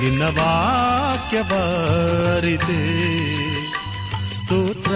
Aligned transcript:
ನಿನ್ನ 0.00 0.22
ವಾಕ್ಯ 0.22 1.42
ಬಾರಿದೆ 1.42 3.12
ಸ್ತೋತ್ರ 4.34 4.90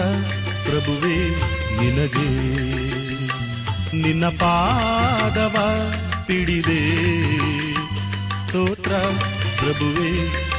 ಪ್ರಭುವೇ 0.64 1.18
ನಿನಗೆ. 1.80 2.28
ನಿನ್ನ 4.02 4.28
ಪಾದವ 4.28 5.56
ಪಿಡಿದೆ. 6.26 6.92
ಸ್ತೋತ್ರ 8.46 8.92
ಪ್ರಭುವೇ 9.58 10.10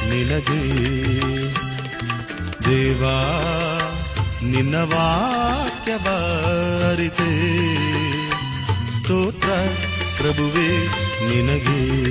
ನಿನಗೆ. 0.10 0.88
ದೇವಾ, 2.66 3.40
ನಿನ್ನ 4.44 4.76
ವಾಕ್ಯ 4.76 5.96
ಬಾರಿದೆ 5.96 7.32
ಸ್ತೋತ್ರ 9.02 9.50
ಪ್ರಭುವೇ 10.18 10.88
ನಿನಗೆ. 11.30 12.08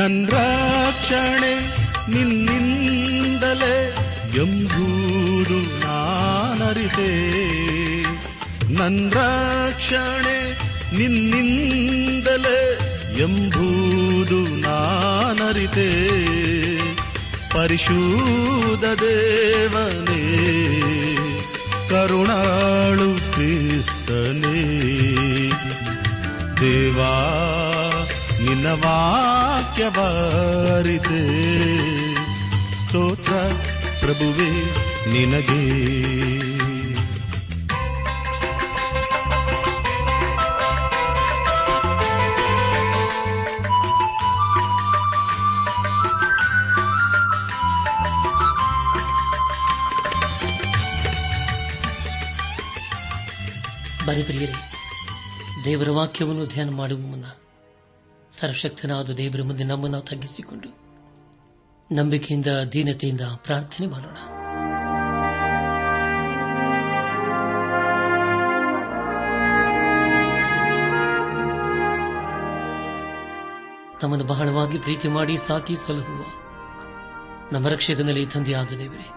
ನನ್ 0.00 0.28
ರಕ್ಷಣೆ, 0.28 1.76
ನಿನ್ನಿಂದಲೇ 2.10 3.94
ಎಂಬೂರು 4.36 5.58
ನಾನರಿತೆ. 5.80 7.12
ನನ್ 8.74 9.12
ರಕ್ಷಣೆ, 9.12 10.58
ನಿನ್ನಿಂದಲೇ 10.98 12.78
ಎಂಬೂದು 13.20 14.40
ನಾನರಿತೆ. 14.40 15.90
ಪರಿಶುದ್ಧ 17.50 18.84
ದೇವನೇ, 18.84 20.46
ಕರುಣಾಳು 21.88 23.32
ಕ್ರಿಸ್ತನೇ. 23.32 24.80
ದೇವಾ 26.60 27.59
ನಿನ್ನ 28.60 28.72
ವಾಕ್ಯ 28.86 29.88
ಬಾರಿದೆ 29.88 31.20
ಸ್ತೋತ್ರ 32.86 33.32
ಪ್ರಭುವೇ 34.00 34.48
ನಿನಗೆ. 35.12 35.60
ಬರೀ 54.06 54.22
ಪ್ರಿಯರೇ 54.22 54.52
ದೇವರ 55.64 55.90
ವಾಕ್ಯವನ್ನು 55.90 56.46
ಧ್ಯಾನ 56.46 56.70
ಮಾಡುವ 56.70 56.98
ಮುನ್ನ 56.98 57.24
ಸರ್ವಶಕ್ತನಾದ 58.40 59.10
ದೇವರ 59.10 59.42
ಮುಂದೆ 59.42 59.64
ನಮ್ಮನ್ನು 59.64 60.00
ತಗ್ಗಿಸಿಕೊಂಡು 60.00 60.68
ನಂಬಿಕೆಯಿಂದ, 61.94 62.46
ದೀನತೆಯಿಂದ 62.72 63.20
ಪ್ರಾರ್ಥನೆ 63.36 63.86
ಮಾಡೋಣ. 63.86 64.14
ತಮ್ಮನ್ನು 74.00 74.24
ಬಹಳವಾಗಿ 74.24 74.78
ಪ್ರೀತಿ 74.78 75.08
ಮಾಡಿ 75.08 75.36
ಸಾಕಿ 75.36 75.76
ಸಲಹುವ 75.76 76.24
ನಮ್ಮ 77.52 77.68
ರಕ್ಷಕನಲ್ಲಿ 77.68 78.26
ತಂದೆಯಾದ 78.26 78.66
ದೇವರೇ, 78.66 79.08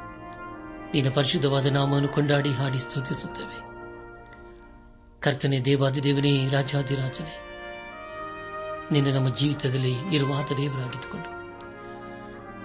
ನಿನ್ನ 0.94 1.10
ಪರಿಶುದ್ಧವಾದ 1.14 1.66
ನಾಮವನ್ನು 1.66 2.08
ಕೊಂಡಾಡಿ 2.08 2.52
ಹಾಡಿ 2.52 2.80
ಸ್ತುತಿಸುತ್ತೇವೆ. 2.80 3.58
ಕರ್ತನೆ 5.22 5.60
ದೇವಾದಿದೇವನೇ 5.60 6.50
ರಾಜಾದಿರಾಜನೇ 6.50 7.53
ನಿನ್ನ 8.92 9.16
ನಮ್ಮ 9.16 9.30
ಜೀವಿತದಲ್ಲಿ 9.30 9.92
ಇರುವಾದ 9.92 10.56
ದೇವರಾಗಿದ್ದುಕೊಂಡು. 10.58 11.44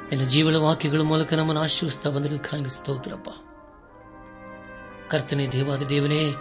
ನಿನ್ನ 0.08 0.24
ಜೀವನ 0.26 0.56
ವಾಕ್ಯಗಳ 0.56 1.00
ಮೂಲಕ 1.00 1.34
ನಮ್ಮನ್ನು 1.34 1.62
ಆಶ್ರಯಿಸ್ತಾ 1.62 2.10
ಬಂದರೆ 2.10 2.68
ಸ್ತೋತ್ರಪ್ಪ. 2.68 3.28
ಕರ್ತನೆ 5.10 5.48
ದೇವಾದ 5.48 5.82
ದೇವನೇ, 5.82 6.34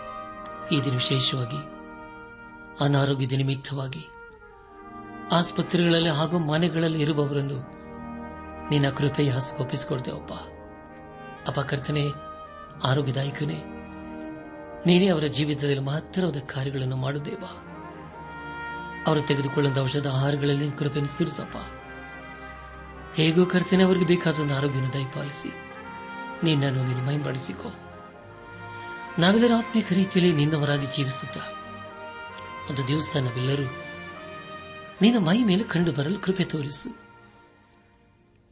ಈ 0.71 0.81
ದಿನ 0.85 0.93
ವಿಶೇಷವಾಗಿ, 0.93 1.57
ಅನಾರೋಗ್ಯದ 2.83 3.31
ನಿಮಿತ್ತವಾಗಿ, 3.31 4.07
ಆಸ್ಪತ್ರೆಗಳಲ್ಲಿ 5.31 6.09
ಹಾಗೂ 6.09 6.39
ಮನೆಗಳಲ್ಲಿ 6.39 7.01
ಇರುವವರನ್ನು 7.01 7.77
ನಿನ್ನ 8.69 8.89
ಕೃಪೆಯ 8.89 9.29
ಹಸಗೊಪ್ಪಿಸಿಕೊಡ್ತೇವಪ್ಪ 9.29 10.31
ಅಪ್ಪ. 11.47 11.59
ಕರ್ತನೆ, 11.59 12.03
ಆರೋಗ್ಯದಾಯಕನೇ, 12.83 13.63
ನೀನೇ 14.85 15.07
ಅವರ 15.07 15.23
ಜೀವಿತದಲ್ಲಿ 15.23 15.79
ಮಹತ್ತರವಾದ 15.79 16.37
ಕಾರ್ಯಗಳನ್ನು 16.37 16.95
ಮಾಡುತ್ತೇವಾ 16.95 17.63
ಅವರು 19.07 19.21
ತೆಗೆದುಕೊಳ್ಳುವ 19.21 19.83
ಔಷಧ 19.83 20.07
ಆಹಾರಗಳಲ್ಲಿ 20.07 20.71
ಕೃಪೆಯನ್ನು 20.71 21.17
ಸುರಿಸಪ್ಪ 21.17 21.57
ಹೇಗೋ 23.15 23.45
ಕರ್ತನೆ, 23.45 23.83
ಅವರಿಗೆ 23.83 24.05
ಬೇಕಾದ 24.05 24.51
ಆರೋಗ್ಯವನ್ನು 24.51 24.93
ದಯಪಾಲಿಸಿ. 24.93 25.49
ನಿನ್ನನ್ನು 26.43 26.83
ನೀನು 26.83 27.05
ಮೈಂಬಡಿಸಿಕೋ 27.05 27.73
ನಾವೆಲ್ಲರೂ 29.19 29.55
ಆತ್ಮಿಕ 29.55 29.93
ರೀತಿಯಲ್ಲಿ 29.93 30.35
ನಿನ್ನವರಾಗಿ 30.35 30.85
ಜೀವಿಸುತ್ತ. 30.85 31.37
ಒಂದು 32.71 32.87
ದಿವಸ 32.87 33.15
ನಾವೆಲ್ಲರೂ 33.15 33.63
ನಿನ್ನ 35.01 35.17
ಮೈ 35.17 35.43
ಮೇಲೆ 35.43 35.63
ಕಂಡು 35.63 35.91
ಬರಲು 35.91 36.19
ಕೃಪೆ 36.19 36.43
ತೋರಿಸು. 36.43 36.97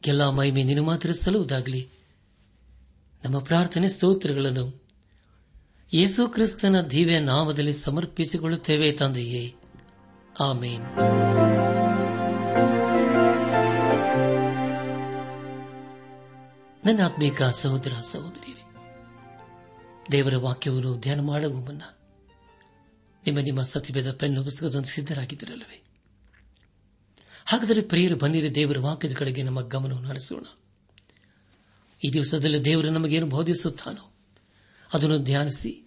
ಎಲ್ಲಾ 0.06 0.30
ಮಹಿಮೆ 0.30 0.62
ನೀನು 0.62 0.82
ಮಾತ್ರ 0.82 1.12
ಸಲ್ಲುವುದಾಗಲಿ. 1.12 1.90
ನಮ್ಮ 3.24 3.38
ಪ್ರಾರ್ಥನೆ 3.38 3.88
ಸ್ತೋತ್ರಗಳನ್ನು 3.88 4.84
ಯೇಸು 5.92 6.28
ಕ್ರಿಸ್ತನ 6.28 6.76
ದಿವ್ಯ 6.90 7.20
ನಾಮದಲ್ಲಿ 7.20 7.72
ಸಮರ್ಪಿಸಿಕೊಳ್ಳುತ್ತೇವೆ 7.72 8.92
ತಂದೆಯೇ. 8.92 9.54
ಆಮೇನ್ 10.40 10.82
ನನ್ನ 16.86 17.04
ಆತ್ಮೀಕ 17.04 17.42
ಸಹೋದರ 17.42 17.92
ಸಹೋದರಿಯರೇ, 18.10 18.62
ದೇವರ 20.12 20.36
ವಾಕ್ಯವನ್ನು 20.36 21.00
ಧ್ಯಾನ 21.00 21.20
ಮಾಡುವ 21.20 21.52
ಮುನ್ನ 21.52 21.82
ನಿಮ್ಮ 23.26 23.38
ನಿಮ್ಮ 23.38 23.62
ಸತಿಭೇದ 23.62 24.12
ಪೆನ್ನು 24.12 24.44
ಪುಸ್ತಕದೊಂದು 24.44 24.88
ಸಿದ್ಧರಾಗಿದ್ದಿರಲ್ಲವೇ? 24.88 25.82
ಹಾಗಾದರೆ 27.46 27.80
ಪ್ರಿಯರು 27.80 28.16
ಬಂದಿರಿ 28.16 28.54
ದೇವರ 28.54 28.78
ವಾಕ್ಯದ 28.78 29.14
ಕಡೆಗೆ 29.14 29.42
ನಮ್ಮ 29.42 29.60
ಗಮನವನ್ನು 29.60 30.08
ನಡೆಸೋಣ 30.08 30.44
ಈ 32.04 32.12
ದಿವಸದಲ್ಲಿ 32.12 32.64
ದೇವರು 32.64 32.90
ನಮಗೇನು 32.90 33.26
ಬೋಧಿಸುತ್ತಾನೋ 33.26 34.14
ಅದನ್ನು 34.92 35.18
ಧ್ಯಾನಿಸಿ 35.18 35.85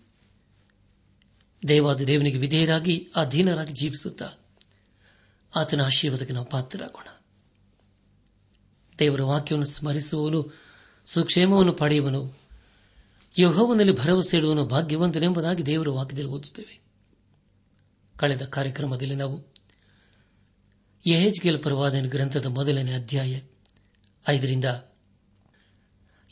ದೇವಾದ 1.68 2.02
ದೇವನಿಗೆ 2.02 2.38
ವಿಧೇಯರಾಗಿ, 2.38 3.12
ಅಧೀನರಾಗಿ 3.16 3.74
ಜೀವಿಸುತ್ತಾ 3.74 4.30
ಆತನ 5.56 5.82
ಆಶೀರ್ವಾದಕ್ಕೆ 5.82 6.34
ನಾವು 6.34 6.46
ಪಾತ್ರರಾಗೋಣ. 6.46 7.08
ದೇವರ 9.00 9.22
ವಾಕ್ಯವನ್ನು 9.22 9.68
ಸ್ಮರಿಸುವವನು, 9.68 10.54
ಸುಕ್ಷೇಮವನ್ನು 11.06 11.74
ಪಡೆಯುವನು 11.74 12.40
ಯೋಹವನಲ್ಲಿ 13.38 13.96
ಭರವಸೆ 13.96 14.38
ಇಡುವನು 14.38 14.66
ಭಾಗ್ಯವಂತನೆಂಬುದಾಗಿ 14.66 15.66
ದೇವರ 15.66 15.90
ವಾಕ್ಯದಲ್ಲಿ 15.90 16.32
ಓದುತ್ತೇವೆ. 16.32 16.80
ಕಳೆದ 18.18 18.46
ಕಾರ್ಯಕ್ರಮದಲ್ಲಿ 18.46 19.16
ನಾವು 19.16 19.54
ಎಹೆಚ್ಗೆಲ್ 21.06 21.64
ಪರವಾದನ 21.64 22.06
ಗ್ರಂಥದ 22.08 22.46
ಮೊದಲನೇ 22.46 22.94
ಅಧ್ಯಾಯ 22.94 23.42
ಐದರಿಂದ 24.30 24.66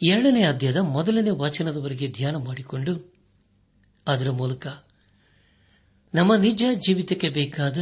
ಎರಡನೇ 0.03 0.43
ಅಧ್ಯಾಯದ 0.43 0.77
ಮೊದಲನೇ 0.77 1.29
ವಾಚನದವರೆಗೆ 1.29 2.07
ಧ್ಯಾನ 2.07 2.35
ಮಾಡಿಕೊಂಡು 2.35 3.13
ಅದರ 4.07 4.31
ಮೂಲಕ 4.31 4.67
ನಮ್ಮ 6.15 6.35
ನಿಜ 6.35 6.63
ಜೀವಿತಕ್ಕೆ 6.73 7.29
ಬೇಕಾದ 7.29 7.77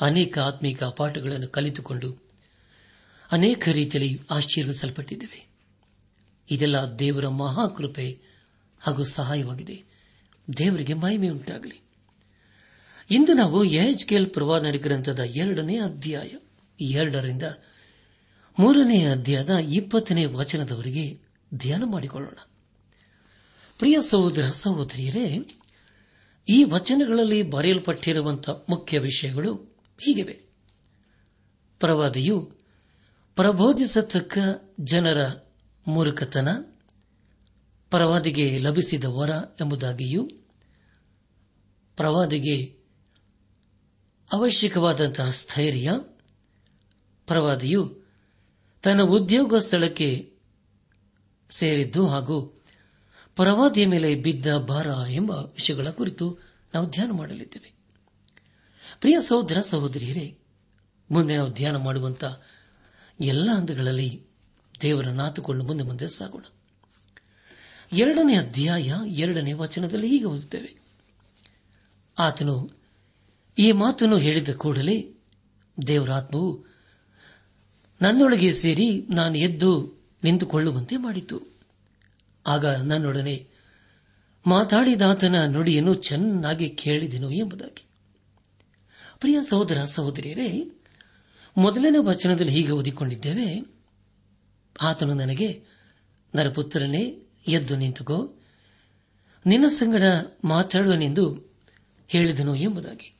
ಅನೇಕ 0.00 0.38
ಆತ್ಮಿಕ 0.38 0.84
ಪಾಠಗಳನ್ನು 0.84 1.48
ಕಲಿತುಕೊಂಡು 1.48 2.30
ಅನೇಕ 3.32 3.68
ರೀತಿಯಲ್ಲಿ 3.68 4.20
ಆಶೀರ್ವಿಸಲ್ಪಟ್ಟಿದ್ದೇವೆ. 4.30 5.50
ಇದೆಲ್ಲ 6.50 6.76
ದೇವರ 6.98 7.28
ಮಹಾಕೃಪೆ 7.28 8.20
ಹಾಗೂ 8.80 9.04
ಸಹಾಯವಾಗಿದೆ. 9.04 9.84
ದೇವರಿಗೆ 10.58 10.94
ಮಹಿಮೆ 10.94 11.28
ಉಂಟಾಗಲಿ. 11.28 11.82
ಇಂದು 13.10 13.32
ನಾವು 13.32 13.64
ಎಚ್ಕೆಲ್ 13.64 14.30
ಪ್ರವಾದನ 14.30 14.72
ಗ್ರಂಥದ 14.72 15.20
ಎರಡನೇ 15.20 15.78
ಅಧ್ಯಾಯ, 15.78 16.30
ಎರಡರಿಂದ 16.84 17.42
ಮೂರನೇ 18.58 19.06
ಅಧ್ಯಾಯದ 19.06 19.50
ಇಪ್ಪತ್ತನೇ 19.50 20.24
ವಚನದವರೆಗೆ 20.24 21.20
ಧ್ಯಾನ 21.54 21.82
ಮಾಡಿಕೊಳ್ಳೋಣ. 21.86 22.38
ಪ್ರಿಯ 23.78 23.98
ಸಹೋದರ, 24.10 24.46
ಸಹೋದರಿಯರೇ 24.46 25.38
ಈ 26.48 26.64
ವಚನಗಳಲ್ಲಿ 26.64 27.42
ಬರೆಯಲ್ಪಟ್ಟಿರುವಂತಹ 27.42 28.64
ಮುಖ್ಯ 28.68 28.98
ವಿಷಯಗಳು 28.98 29.54
ಹೀಗಿವೆ. 30.00 30.50
ಪ್ರವಾದಿಯು, 31.78 32.52
ಪ್ರಬೋಧಿಸತಕ್ಕ 33.34 34.38
ಜನರ 34.80 35.28
ಮೂರ್ಖತನ, 35.88 36.48
ಪ್ರವಾದಿಗೆ 37.90 38.58
ಲಭಿಸಿದ 38.58 39.04
ವರ 39.04 39.30
ಎಂಬುದಾಗಿಯೂ, 39.60 40.28
ಪ್ರವಾದಿಗೆ 41.96 42.80
ಅವಶ್ಯಕವಾದಂತಹ 44.32 45.30
ಸ್ಥೈರ್ಯ, 45.30 45.90
ಪ್ರವಾದಿಯು 47.26 48.00
ತನ್ನ 48.82 49.02
ಉದ್ಯೋಗ 49.02 49.56
ಸ್ಥಳಕ್ಕೆ 49.56 50.32
ಸೇರಿದ್ದು 51.50 52.06
ಹಾಗೂ 52.06 52.59
ಪ್ರವಾದಿಯ 53.40 53.86
ಮೇಲೆ 53.86 54.14
ಬಿದ್ದ 54.14 54.56
ಭಾರ 54.56 54.86
ಎಂಬ 55.10 55.30
ವಿಷಯಗಳ 55.30 55.86
ಕುರಿತು 55.90 56.38
ನಾವು 56.74 56.90
ಧ್ಯಾನ 56.90 57.10
ಮಾಡಲಿದ್ದೇವೆ. 57.10 57.72
ಪ್ರಿಯ 59.00 59.18
ಸಹೋದರ, 59.28 59.60
ಸಹೋದರಿಯರೇ, 59.60 60.38
ಮುಂದೆ 61.10 61.36
ನಾವು 61.36 61.52
ಧ್ಯಾನ 61.52 61.76
ಮಾಡುವಂತಹ 61.76 62.42
ಎಲ್ಲ 63.20 63.50
ಹಂತಗಳಲ್ಲಿ 63.50 64.26
ದೇವರನ್ನಾತುಕೊಂಡು 64.82 65.64
ಮುಂದೆ 65.64 65.84
ಮುಂದೆ 65.84 66.08
ಸಾಗೋಣ. 66.08 66.44
ಎರಡನೇ 67.92 68.36
ಅಧ್ಯಾಯ, 68.36 68.92
ಎರಡನೇ 69.06 69.52
ವಚನದಲ್ಲಿ 69.52 70.08
ಹೀಗೆ 70.08 70.24
ಓದುತ್ತೇವೆ. 70.24 70.80
ಆತನು 72.18 72.70
ಈ 73.58 73.72
ಮಾತನ್ನು 73.72 74.18
ಹೇಳಿದ 74.18 74.48
ಕೂಡಲೇ 74.54 75.14
ದೇವರಾತ್ಮವು 75.86 76.64
ನನ್ನೊಳಗೆ 78.02 78.52
ಸೇರಿ 78.52 79.06
ನಾನು 79.10 79.38
ಎದ್ದು 79.38 79.94
ನಿಂತುಕೊಳ್ಳುವಂತೆ 80.24 80.96
ಮಾಡಿತು. 80.96 81.59
ಆಗ 82.46 82.66
ನನ್ನೊಡನೆ 82.66 83.48
ಮಾತಾಡಿದಾತನ 84.46 85.44
ನುಡಿಯನ್ನು 85.46 85.94
ಚೆನ್ನಾಗಿ 85.94 86.68
ಕೇಳಿದೆನು 86.68 87.30
ಎಂಬುದಾಗಿ. 87.30 87.84
ಪ್ರಿಯ 89.20 89.38
ಸಹೋದರ, 89.48 89.84
ಸಹೋದರಿಯರೇ, 89.84 90.64
ಮೊದಲನೇ 91.56 91.98
ವಚನದಲ್ಲಿ 91.98 92.52
ಹೀಗೆ 92.52 92.70
ಓದಿಕೊಂಡಿದ್ದೇವೆ. 92.70 93.74
ಆತನು 94.80 95.14
ನನಗೆ, 95.14 95.62
ನರಪುತ್ರನೇ, 96.34 97.18
ಎದ್ದು 97.48 97.76
ನಿಂತುಕೋ, 97.76 98.34
ನಿನ್ನ 99.46 99.68
ಸಂಗಡ 99.68 100.02
ಮಾತಾಡುವನೆಂದು 100.44 101.52
ಹೇಳಿದನು 102.08 102.54
ಎಂಬುದಾಗಿ. 102.54 103.14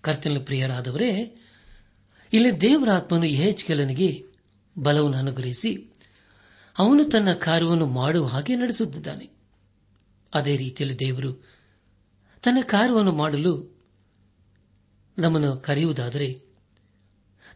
ಕರ್ತನ 0.00 0.38
ಪ್ರಿಯರಾದವರೇ, 0.44 1.40
ಇಲ್ಲಿ 2.32 2.60
ದೇವರ 2.60 2.90
ಆತ್ಮನು 2.90 3.24
ಕೆಲನಿಗೆ 3.66 4.24
ಬಲವನ್ನು 4.78 5.18
ಅನುಗ್ರಹಿಸಿ 5.18 5.92
ಅವನು 6.78 7.04
ತನ್ನ 7.04 7.32
ಕಾರ್ಯವನ್ನು 7.32 7.86
ಮಾಡುವ 7.86 8.26
ಹಾಗೆ 8.26 8.56
ನಡೆಸುತ್ತಿದ್ದಾನೆ. 8.56 9.30
ಅದೇ 10.34 10.56
ರೀತಿಯಲ್ಲಿ 10.56 10.98
ದೇವರು 10.98 11.32
ತನ್ನ 12.42 12.58
ಕಾರ್ಯವನ್ನು 12.62 13.12
ಮಾಡಲು 13.12 13.80
ನಮ್ಮನ್ನು 15.18 15.56
ಕರೆಯುವುದಾದರೆ 15.56 16.42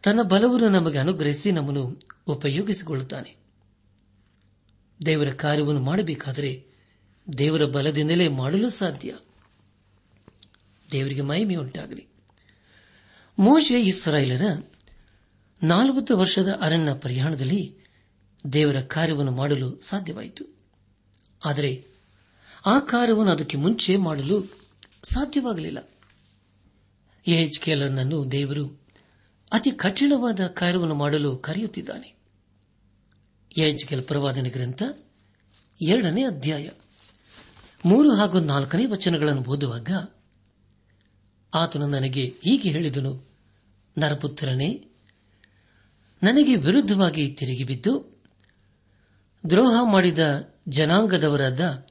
ತನ್ನ 0.03 0.21
ಬಲವನ್ನು 0.21 0.69
ನಮಗೆ 0.69 0.97
ಅನುಗ್ರಹಿಸಿ 0.97 1.51
ನಮ್ಮನ್ನು 1.51 2.01
ಉಪಯೋಗಿಸಿಕೊಳ್ಳುತ್ತಾನೆ. 2.27 3.35
ದೇವರ 5.05 5.29
ಕಾರ್ಯವನ್ನು 5.29 5.81
ಮಾಡಬೇಕಾದರೆ 5.81 6.65
ದೇವರ 7.37 7.65
ಬಲದಿಂದಲೇ 7.65 8.27
ಮಾಡಲು 8.27 8.69
ಸಾಧ್ಯ. 8.69 9.17
ದೇವರಿಗೆ 10.91 11.21
ಮಹಿಮೆಯುಂಟಾಗಲಿ. 11.21 12.07
ಮೋಶೆ 13.39 13.81
ಇಸ್ರಾಯೇಲರ 13.81 14.63
ನಾಲ್ವತ್ತು 15.63 16.17
ವರ್ಷದ 16.17 16.57
ಅರಣ್ಯ 16.61 16.93
ಪ್ರಯಾಣದಲ್ಲಿ 16.93 17.80
ದೇವರ 18.53 18.81
ಕಾರ್ಯವನ್ನು 18.81 19.31
ಮಾಡಲು 19.31 19.81
ಸಾಧ್ಯವಾಯಿತು. 19.81 20.45
ಆದರೆ 21.45 21.85
ಆ 22.65 22.79
ಕಾರ್ಯವನ್ನು 22.79 23.31
ಅದಕ್ಕೆ 23.31 23.57
ಮುಂಚೆ 23.57 23.97
ಮಾಡಲು 23.97 24.43
ಸಾಧ್ಯವಾಗಲಿಲ್ಲ. 25.03 25.89
ಎಚ್ಕೆಲರ್ನನ್ನು 27.27 28.31
ದೇವರು 28.31 28.81
ಅತಿ 29.51 29.71
ಕಠಿಣವಾದ 29.71 30.47
ಕಾರ್ಯವನ್ನು 30.47 30.95
ಮಾಡಲು 30.95 31.37
ಕರೆಯುತ್ತಿದ್ದಾನೆ. 31.37 32.15
ಎಚ್ಕೆಲ್ 33.57 34.03
ಪ್ರವಾದನೆ 34.03 34.49
ಗ್ರಂಥ 34.49 34.83
ಎರಡನೇ 35.81 36.23
ಅಧ್ಯಾಯ. 36.23 36.69
ಮೂರು 37.85 38.15
ಹಾಗೂ 38.15 38.39
ನಾಲ್ಕನೇ 38.39 38.85
ವಚನಗಳನ್ನು 38.85 39.41
ಓದುವಾಗ 39.41 39.89
ಆತನು 41.53 41.87
ನನಗೆ 41.87 42.35
ಹೀಗೆ 42.43 42.69
ಹೇಳಿದನು, 42.69 43.29
ನರಪುತ್ರನೇ, 43.97 44.87
ನನಗೆ 46.23 46.55
ವಿರುದ್ಧವಾಗಿ 46.55 47.29
ತಿರುಗಿ 47.29 47.63
ಬಿದ್ದು 47.63 48.10
ದ್ರೋಹ 49.49 49.79
ಮಾಡಿದ 49.83 50.53
ಜನಾಂಗದವರಾದ 50.67 51.87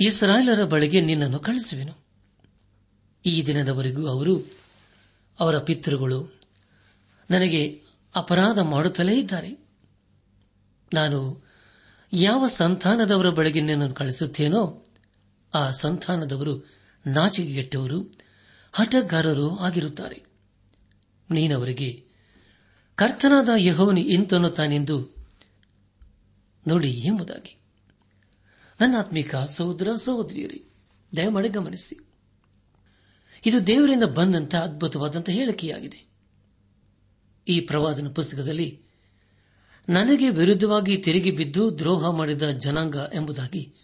ಇಸ್ರಾಯೇಲರ 0.00 0.64
ಬಳಿಗೆ 0.64 1.00
ನಿನ್ನನ್ನು 1.00 1.38
ಕಳಿಸುವೆನು 1.38 2.04
ಈ 3.26 3.46
ದಿನದವರೆಗೂ 3.46 4.06
ಅವರು 4.06 4.60
ಅವರ 5.40 5.58
ಪಿತೃಗಳು 5.58 6.40
ನನಗೆ 7.30 7.82
ಅಪರಾಧ 8.14 8.58
ಮಾಡುತ್ತಲೇ 8.58 9.20
ಇದ್ದಾರೆ. 9.20 9.68
ನಾನು 10.94 11.46
ಯಾವ 12.12 12.46
ಸಂತಾನದವರ 12.46 13.30
ಬಳಿಗೆ 13.30 13.60
ನಿನ್ನನ್ನು 13.60 13.94
ಕಳಿಸುತ್ತೇನೋ 13.94 14.84
ಆ 15.54 15.70
ಸಂತಾನದವರು 15.70 16.70
ನಾಚಿಕೆಗೆಟ್ಟವರು, 17.06 18.18
ಹಠಗಾರರು 18.72 19.58
ಆಗಿರುತ್ತಾರೆ. 19.58 20.22
ನೀನವರಿಗೆ 21.30 22.04
ಕರ್ತನಾದ 22.96 23.48
ಯಹೋವನಿ 23.56 24.00
ಇಂತನ್ನುತ್ತಾನೆಂದು 24.00 25.19
ನೋಡಿ 26.66 26.90
ಎಂಬುದಾಗಿ. 26.90 27.56
ನನ್ನ 28.80 28.94
ಆತ್ಮಿಕ 28.98 29.36
ಸಹೋದರ, 29.36 29.88
ಸಹೋದರಿಯರಿ, 29.96 30.64
ದಯಮಾಡಿ 31.16 31.48
ಗಮನಿಸಿ. 31.48 32.06
ಇದು 33.46 33.66
ದೇವರಿಂದ 33.66 34.02
ಬಂದಂತಹ 34.02 34.60
ಅದ್ಭುತವಾದಂತಹ 34.60 35.32
ಹೇಳಿಕೆಯಾಗಿದೆ. 35.32 36.10
ಈ 37.48 37.60
ಪ್ರವಾದನ 37.60 38.08
ಪುಸ್ತಕದಲ್ಲಿ 38.08 38.82
ನನಗೆ 39.88 40.30
ವಿರುದ್ಧವಾಗಿ 40.30 40.96
ತಿರುಗಿ 40.96 41.30
ಬಿದ್ದು 41.30 41.78
ದ್ರೋಹ 41.78 42.10
ಮಾಡಿದ 42.10 42.50
ಜನಾಂಗ 42.50 42.96
ಎಂಬುದಾಗಿ 43.14 43.74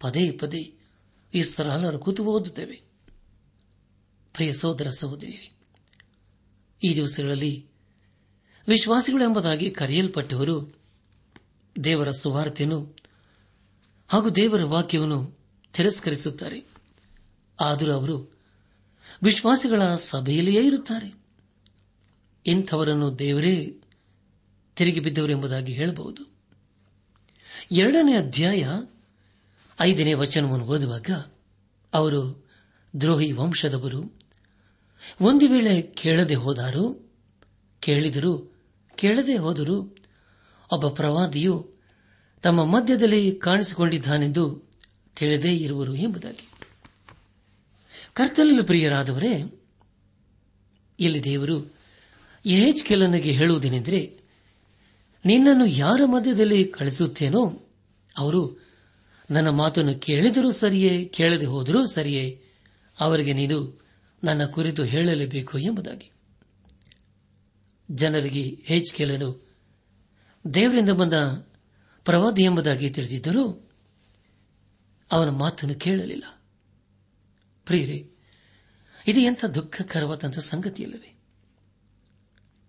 ಪದೇ 0.00 0.30
ಪದೇ 0.30 0.74
ಈ 1.34 1.42
ಸರಹಲರು 1.42 1.98
ಕೂತು 1.98 2.24
ಓದುತ್ತೇವೆ. 2.24 2.82
ಪ್ರಿಯ 4.32 4.52
ಸಹೋದರ, 4.52 4.90
ಸಹೋದರಿಯರಿ, 4.90 5.52
ಈ 6.84 6.94
ದಿವಸಗಳಲ್ಲಿ 6.94 7.66
ವಿಶ್ವಾಸಿಗಳು 8.68 9.24
ಎಂಬುದಾಗಿ 9.24 9.70
ಕರೆಯಲ್ಪಟ್ಟವರು 9.70 10.81
ದೇವರ 11.84 12.10
ಸುವಾರ್ತೆಯನ್ನು 12.10 12.96
ಹಾಗೂ 14.08 14.30
ದೇವರ 14.30 14.64
ವಾಕ್ಯವನ್ನು 14.64 15.38
ತಿರಸ್ಕರಿಸುತ್ತಾರೆ. 15.72 16.66
ಆದರೂ 17.60 17.92
ಅವರು 17.92 18.38
ವಿಶ್ವಾಸಿಗಳ 19.22 19.94
ಸಭೆಯಲ್ಲಿಯೇ 19.94 20.66
ಇರುತ್ತಾರೆ. 20.66 21.14
ಇಂಥವರನ್ನು 22.46 23.18
ದೇವರೇ 23.18 23.76
ತಿರುಗಿ 24.76 25.00
ಬಿದ್ದವರೆಂಬುದಾಗಿ 25.00 25.72
ಹೇಳಬಹುದು. 25.72 26.32
ಎರಡನೇ 27.70 28.16
ಅಧ್ಯಾಯ 28.16 28.68
ಐದನೇ 29.80 30.14
ವಚನವನ್ನು 30.14 30.64
ಓದುವಾಗ 30.64 31.10
ಅವರು 31.94 32.48
ದ್ರೋಹಿ 33.00 33.32
ವಂಶದವರು 33.32 34.18
ಒಂದು 35.20 35.48
ವೇಳೆ 35.48 35.82
ಕೇಳದೆ 35.82 36.34
ಹೋದಾರು, 36.34 37.12
ಕೇಳಿದರು 37.80 38.56
ಕೇಳದೆ 38.96 39.36
ಹೋದರು 39.36 40.01
ಒಬ್ಬ 40.72 40.88
ಪ್ರವಾದಿಯು 40.88 41.70
ತಮ್ಮ 42.42 42.64
ಮಧ್ಯದಲ್ಲಿ 42.64 43.32
ಕಾಣಿಸಿಕೊಂಡಿದ್ದಾನೆಂದು 43.32 44.62
ತಿಳಿದೇ 45.16 45.56
ಇರುವರು 45.56 45.94
ಎಂಬುದಾಗಿ. 45.94 46.48
ಕರ್ತನಲ್ಲಿ 48.12 48.62
ಪ್ರಿಯರಾದವರೇ, 48.62 49.60
ಇಲ್ಲಿ 51.00 51.24
ದೇವರು 51.24 51.74
ಯಹೆಚ್ಕೆಲನಿಗೆ 52.46 53.32
ಹೇಳುವುದೇನೆಂದರೆ, 53.32 54.20
ನಿನ್ನನ್ನು 55.24 55.66
ಯಾರ 55.66 56.00
ಮಧ್ಯದಲ್ಲಿ 56.04 56.64
ಕಳಿಸುತ್ತೇನೋ 56.64 57.68
ಅವರು 58.18 58.66
ನನ್ನ 59.30 59.48
ಮಾತನ್ನು 59.48 59.94
ಕೇಳಿದರೂ 59.94 60.52
ಸರಿಯೇ, 60.52 61.04
ಕೇಳದೆ 61.04 61.46
ಹೋದರೂ 61.46 61.86
ಸರಿಯೇ, 61.86 62.42
ಅವರಿಗೆ 63.00 63.32
ನೀನು 63.32 63.82
ನನ್ನ 64.24 64.44
ಕುರಿತು 64.44 64.84
ಹೇಳಲೇಬೇಕು 64.84 65.58
ಎಂಬುದಾಗಿ. 65.58 66.10
ಜನರಿಗೆ 67.90 68.58
ಹೇಚ್ಕೆಲನು 68.64 69.41
ದೇವರಿಂದ 70.54 70.90
ಬಂದ 70.90 71.12
ಪ್ರವಾದಿ 72.04 72.42
ಎಂಬುದಾಗಿ 72.42 72.90
ತಿಳಿದಿದ್ದರೂ 72.90 73.68
ಅವನ 75.12 75.28
ಮಾತನ್ನು 75.28 75.74
ಕೇಳಲಿಲ್ಲ. 75.74 76.42
ಪ್ರಿಯರೇ, 77.66 78.10
ಇದು 79.06 79.20
ಎಂಥ 79.20 79.44
ದುಃಖಕರವಾದಂಥ 79.44 80.38
ಸಂಗತಿಯಲ್ಲವೇ? 80.38 81.18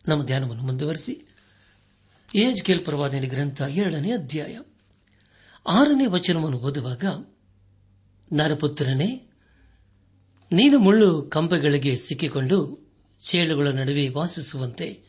ನಮ್ಮ 0.07 0.23
ಧ್ಯಾನವನ್ನು 0.23 0.63
ಮುಂದುವರೆಸಿ. 0.63 1.27
ಏಜ್ 2.35 2.63
ಕೇಲ್ 2.63 2.85
ಪ್ರವಾದನೆ 2.85 3.27
ಗ್ರಂಥ 3.27 3.61
ಏಳನೇ 3.61 4.11
ಅಧ್ಯಾಯ 4.11 4.59
ಆರನೇ 5.67 6.05
ವಚನವನ್ನು 6.05 6.57
ಓದುವಾಗ, 6.57 7.03
ನರಪುತ್ರನೇ, 8.33 9.29
ನೀನು 10.51 10.79
ಮುಳ್ಳು 10.79 11.21
ಕಂಬಗಳಿಗೆ 11.21 11.97
ಸಿಕ್ಕಿಕೊಂಡು 11.97 12.83
ಚೇಳುಗಳ 13.19 13.67
ನಡುವೆ 13.67 14.09
ವಾಸಿಸುವಂತೆ 14.09 15.03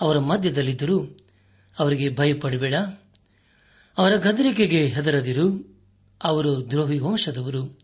ಅವರ 0.00 0.18
ಮಧ್ಯದಲ್ಲಿದ್ದರೂ 0.18 1.17
ಅವರಿಗೆ 1.78 2.14
ಭಯಪಡಬೇಡ 2.14 2.74
ಅವರ 3.98 4.16
ಗದರಿಕೆಗೆ 4.16 4.86
ಹೆದರದಿರು. 4.86 5.78
ಅವರು 6.22 6.70
ದ್ರೋಹಿ 6.70 6.98
ವಂಶದವರು 6.98 7.78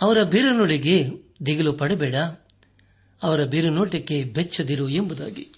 ಅವರ 0.00 0.22
ಬೀರನೊಳಗೆ 0.22 1.10
ದಿಗಿಲು 1.46 1.72
ಪಡಬೇಡ. 1.72 2.14
ಅವರ 3.22 3.44
ಬಿರುನೋಟಕ್ಕೆ 3.44 4.24
ಬೆಚ್ಚದಿರು 4.24 4.88
ಎಂಬುದಾಗಿ. 4.88 5.52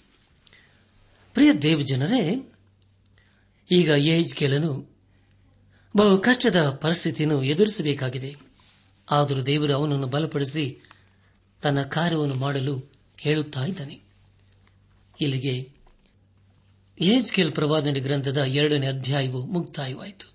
ಪ್ರಿಯ 1.33 1.53
ದೇವಜನರೇ, 1.53 2.51
ಈಗ 3.71 3.87
ಏಜ್ 3.87 4.35
ಕೆಲನು 4.35 4.91
ಬಹು 5.97 6.17
ಕಷ್ಟದ 6.17 6.69
ಪರಿಸ್ಥಿತಿಯನ್ನು 6.69 7.43
ಎದುರಿಸಬೇಕಾಗಿದೆ. 7.43 8.35
ಆದರೂ 9.11 9.41
ದೇವರು 9.41 9.73
ಅವನನ್ನು 9.73 10.07
ಬಲಪಡಿಸಿ 10.07 10.89
ತನ್ನ 11.61 11.81
ಕಾರ್ಯವನ್ನು 11.81 12.35
ಮಾಡಲು 12.35 12.91
ಹೇಳುತ್ತಾ 13.17 13.65
ಇದ್ದಾನೆ. 13.65 14.01
ಇಲ್ಲಿಗೆ 15.21 15.80
ಏಜ್ಕೇಲ್ 17.01 17.51
ಪ್ರವಾದನೆ 17.51 17.99
ಗ್ರಂಥದ 17.99 18.37
ಎರಡನೇ 18.37 18.87
ಅಧ್ಯಾಯವು 18.87 19.45
ಮುಕ್ತಾಯವಾಯಿತು. 19.45 20.33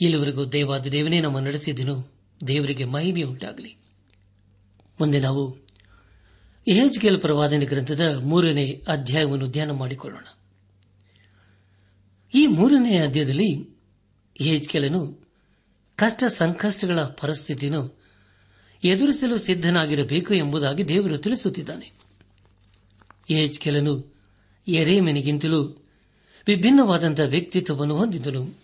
ಇಲ್ಲಿವರೆಗೂ 0.00 0.44
ದೇವಾದ 0.44 0.86
ದೇವನೇ 0.86 1.20
ನಮ್ಮ 1.20 1.38
ನಡೆಸಿದನು 1.38 2.12
ದೇವರಿಗೆ 2.46 2.84
ಮಹಿಮೆ 2.84 3.22
ಉಂಟಾಗಲಿ 3.22 3.76
ಮುಂದೆ 5.00 5.20
ನಾವು 5.20 5.56
ಏಜ್ಕೇಲ್ 6.68 7.20
ಪ್ರವಾದನೆ 7.20 7.64
ಗ್ರಂಥದ 7.64 8.20
ಮೂರನೇ 8.24 8.82
ಅಧ್ಯಾಯವನ್ನು 8.88 9.50
ಧ್ಯಾನ 9.50 9.70
ಮಾಡಿಕೊಳ್ಳೋಣ. 9.70 10.24
ಈ 12.34 12.46
ಮೂರನೇ 12.46 12.98
ಅಧ್ಯಾಯದಲ್ಲಿ 12.98 13.78
ಏಜ್ಕೇಲನು 14.40 15.28
ಕಷ್ಟ 15.96 16.24
ಸಂಕಷ್ಟಗಳ 16.28 17.00
ಪರಿಸ್ಥಿತಿಯನ್ನು 17.00 18.02
ಎದುರಿಸಲು 18.84 19.38
ಸಿದ್ದನಾಗಿರಬೇಕು 19.38 20.34
ಎಂಬುದಾಗಿ 20.34 20.88
ದೇವರು 20.88 21.18
ತಿಳಿಸುತ್ತಿದ್ದಾನೆ. 21.18 21.92
ಏಜ್ಕೇಲನು 23.30 24.17
ಎರೇಮನಿಗಿಂತಲೂ 24.68 25.86
ವಿಭಿನ್ನವಾದಂಥ 26.46 27.20
ವ್ಯಕ್ತಿತ್ವವನ್ನು 27.20 27.96
ಹೊಂದಿದ್ದನು 27.96 28.60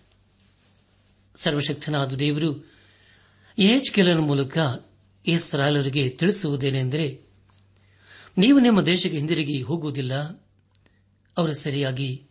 ಸರ್ವಶಕ್ತನಾದ 1.35 2.13
ದೇವರು 2.13 2.71
ಏಜ್ಕೆಲನ 3.59 4.17
ಮೂಲಕ 4.17 4.57
ಇಸ್ರಾಲರಿಗೆ 5.25 6.09
ತಿಳಿಸುವುದೇನೆಂದರೆ, 6.09 7.21
ನೀವು 8.37 8.59
ನಿಮ್ಮ 8.59 8.81
ದೇಶಕ್ಕೆ 8.81 9.17
ಹಿಂದಿರುಗಿ 9.17 9.61
ಹೋಗುವುದಿಲ್ಲ. 9.61 10.13
ಅವರು 11.37 11.53
ಸರಿಯಾಗಿ 11.53 12.25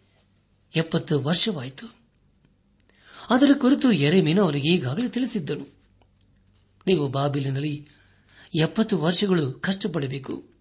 ಎಪ್ಪತ್ತು 0.77 1.23
ವರ್ಷವಾಯಿತು. 1.23 1.97
ಅದರ 3.31 3.51
ಕುರಿತು 3.61 3.93
ಎರೆಮೀನು 3.93 4.43
ಅವರಿಗೆ 4.43 4.69
ಈಗಾಗಲೇ 4.69 5.09
ತಿಳಿಸಿದ್ದನು. 5.09 5.75
ನೀವು 6.87 7.09
ಬಾಬಿಲಿನಲ್ಲಿ 7.09 7.89
ಎಪ್ಪತ್ತು 8.61 8.99
ವರ್ಷಗಳು 8.99 9.53
ಕಷ್ಟಪಡಬೇಕು. 9.53 10.54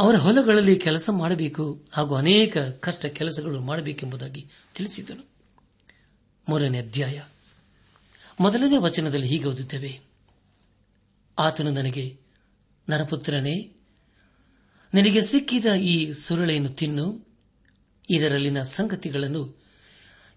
ಅವರ 0.00 0.14
ಹೊಲಗಳಲ್ಲಿ 0.14 0.76
ಕೆಲಸ 0.76 1.10
ಮಾಡಬೇಕು 1.10 1.86
ಹಾಗೂ 1.92 2.14
ಅನೇಕ 2.14 2.58
ಕಷ್ಟ 2.58 3.06
ಕೆಲಸಗಳು 3.06 3.60
ಮಾಡಬೇಕೆಂಬುದಾಗಿ 3.60 4.48
ತಿಳಿಸಿದನು. 4.74 5.26
ಮೂರನೇ 6.48 6.78
ಅಧ್ಯಾಯ. 6.78 7.22
ಮೊದಲನೇ 8.40 8.76
ವಚನದಲ್ಲಿ 8.76 9.26
ಹೀಗೆ 9.26 9.44
ಓದುತ್ತೇವೆ. 9.44 10.00
ಆತನು 11.38 11.70
ನನಗೆ, 11.70 12.18
ನರಪುತ್ರನೇ, 12.90 13.72
ನಿನಗೆ 14.94 15.22
ಸಿಕ್ಕಿದ 15.22 15.66
ಈ 15.66 16.12
ಸುರುಳೆಯನ್ನು 16.12 16.68
ತಿನ್ನು. 16.68 17.28
ಇದರಲ್ಲಿನ 18.10 18.62
ಸಂಗತಿಗಳನ್ನು 18.62 19.62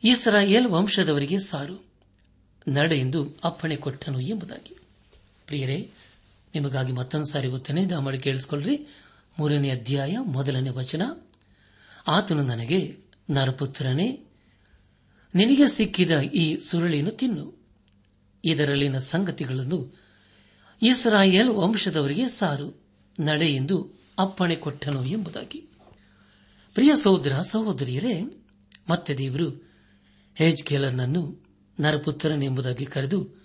ಇಸ್ರಾಯೇಲ್ 0.03 0.67
ವಂಶದವರಿಗೆ 0.67 1.39
ಸಾರು. 1.39 1.85
ನಡೆ 2.67 2.97
ಎಂದು 2.97 3.35
ಅಪ್ಪಣೆ 3.43 3.75
ಕೊಟ್ಟನು 3.75 4.19
ಎಂಬುದಾಗಿ. 4.19 4.77
ಪ್ರಿಯರೇ, 5.47 5.91
ನಿಮಗಾಗಿ 6.55 6.91
ಮತ್ತೊಂದು 6.91 7.25
ಸಾರಿ 7.25 7.47
ಒತ್ತನೆ 7.47 7.85
ದಾಮಡಿ 7.85 8.19
ಕೇಳಿಸಿಕೊಳ್ಳ್ರಿ. 8.19 8.87
ಮೂರನೇ 9.39 9.69
ಅಧ್ಯಾಯ 9.69 10.17
ಮೊದಲನೇ 10.17 10.69
ವಚನ. 10.69 11.01
ಆತನು 12.07 12.43
ನನಗೆ, 12.43 12.97
ನರಪುತ್ರನೇ, 13.29 14.23
ನಿನಗೆ 15.35 15.67
ಸಿಕ್ಕಿದ 15.67 16.11
ಈ 16.19 16.57
ಸುರುಳಿಯನ್ನು 16.57 17.11
ತಿನ್ನು. 17.11 17.67
ಇದರಲ್ಲಿನ 18.45 18.99
ಸಂಗತಿಗಳನ್ನು 18.99 19.99
ಇಸ್ರಾಯೇಲ್ 20.81 21.49
ವಂಶದವರಿಗೆ 21.49 22.27
ಸಾರು. 22.27 22.83
ನಡೆ 23.19 23.45
ಎಂದು 23.45 24.03
ಅಪ್ಪಣೆ 24.19 24.55
ಕೊಟ್ಟನು 24.55 25.05
ಎಂಬುದಾಗಿ. 25.05 25.69
ಪ್ರಿಯ 26.73 26.95
ಸಹೋದರ, 26.95 27.41
ಸಹೋದರಿಯರೇ, 27.41 28.45
ಮತ್ತೆ 28.89 29.17
ದೇವರು 29.17 29.71
ಹೇಜ್ಕೇಲರ್ನನ್ನು 30.35 31.43
ನರಪುತ್ರನೆಂಬುದಾಗಿ 31.79 32.85
ಕರೆದು 32.85 33.43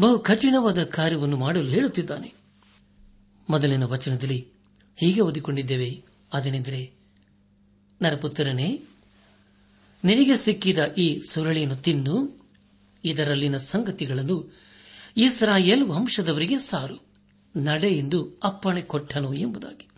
ಬಹು 0.00 0.18
ಕಠಿಣವಾದ 0.18 0.84
ಕಾರ್ಯವನ್ನು 0.84 1.36
ಮಾಡಲು 1.36 1.68
ಹೇಳುತ್ತಿದ್ದಾನೆ. 1.68 2.34
ಮೊದಲಿನ 3.50 3.82
ವಚನದಲ್ಲಿ 3.82 4.55
ಹೀಗೆ 4.96 5.20
ಓದಿಕೊಂಡಿದ್ದೇವೆ. 5.20 6.04
ಅದೇನೆಂದರೆ 6.32 6.92
ನರಪುತ್ರನೇ, 8.02 8.82
ನಿನಗೆ 10.04 10.36
ಸಿಕ್ಕಿದ 10.36 10.78
ಈ 10.98 11.20
ಸುರಳಿಯನ್ನು 11.28 11.76
ತಿನ್ನು. 11.76 12.46
ಇದರಲ್ಲಿನ 13.04 13.56
ಸಂಗತಿಗಳನ್ನು 13.56 14.56
ಇಸ್ರಾಯೇಲ್ 15.16 15.84
ವಂಶದವರಿಗೆ 15.84 16.58
ಸಾರು. 16.58 17.06
ನಡೆ 17.56 17.88
ಎಂದು 17.88 18.40
ಅಪ್ಪಣೆ 18.44 18.82
ಕೊಟ್ಟನು 18.82 19.34
ಎಂಬುದಾಗಿ. 19.34 19.88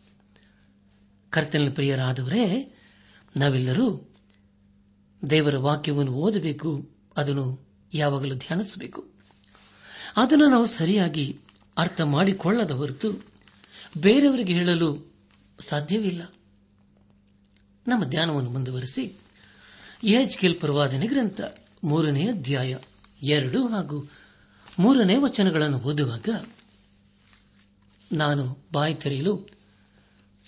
ಕರ್ತನ 1.31 1.71
ಪ್ರಿಯರಾದವರೇ, 1.75 2.75
ನಾವೆಲ್ಲರೂ 3.37 4.09
ದೇವರ 5.31 5.57
ವಾಕ್ಯವನ್ನು 5.57 6.13
ಓದಬೇಕು. 6.13 6.91
ಅದನ್ನು 7.17 7.69
ಯಾವಾಗಲೂ 7.95 8.35
ಧ್ಯಾನಿಸಬೇಕು. 8.35 9.09
ಅದನ್ನು 10.17 10.51
ನಾವು 10.51 10.67
ಸರಿಯಾಗಿ 10.67 11.39
ಅರ್ಥ 11.79 12.01
ಮಾಡಿಕೊಳ್ಳದ 12.01 12.71
ಹೊರತು 12.71 13.38
ಬೇರೆಯವರಿಗೆ 13.97 14.53
ಹೇಳಲು 14.53 15.15
ಸಾಧ್ಯವಿಲ್ಲ. 15.61 16.33
ನಮ್ಮ 17.89 18.05
ಧ್ಯಾನವನ್ನು 18.05 18.51
ಮುಂದುವರೆಸಿ 18.51 19.21
ಎಚ್ಕೆಲ್ 20.05 20.61
ಪ್ರವಾದನೆ 20.61 21.07
ಗ್ರಂಥ 21.07 21.41
ಮೂರನೇ 21.85 22.29
ಅಧ್ಯಾಯ 22.29 22.79
ಎರಡು 23.23 23.69
ಹಾಗೂ 23.69 24.11
ಮೂರನೇ 24.79 25.17
ವಚನಗಳನ್ನು 25.17 25.79
ಓದುವಾಗ 25.79 26.29
ನಾನು 28.13 28.65
ಬಾಯಿ 28.73 28.95
ತೆರೆಯಲು 28.95 29.49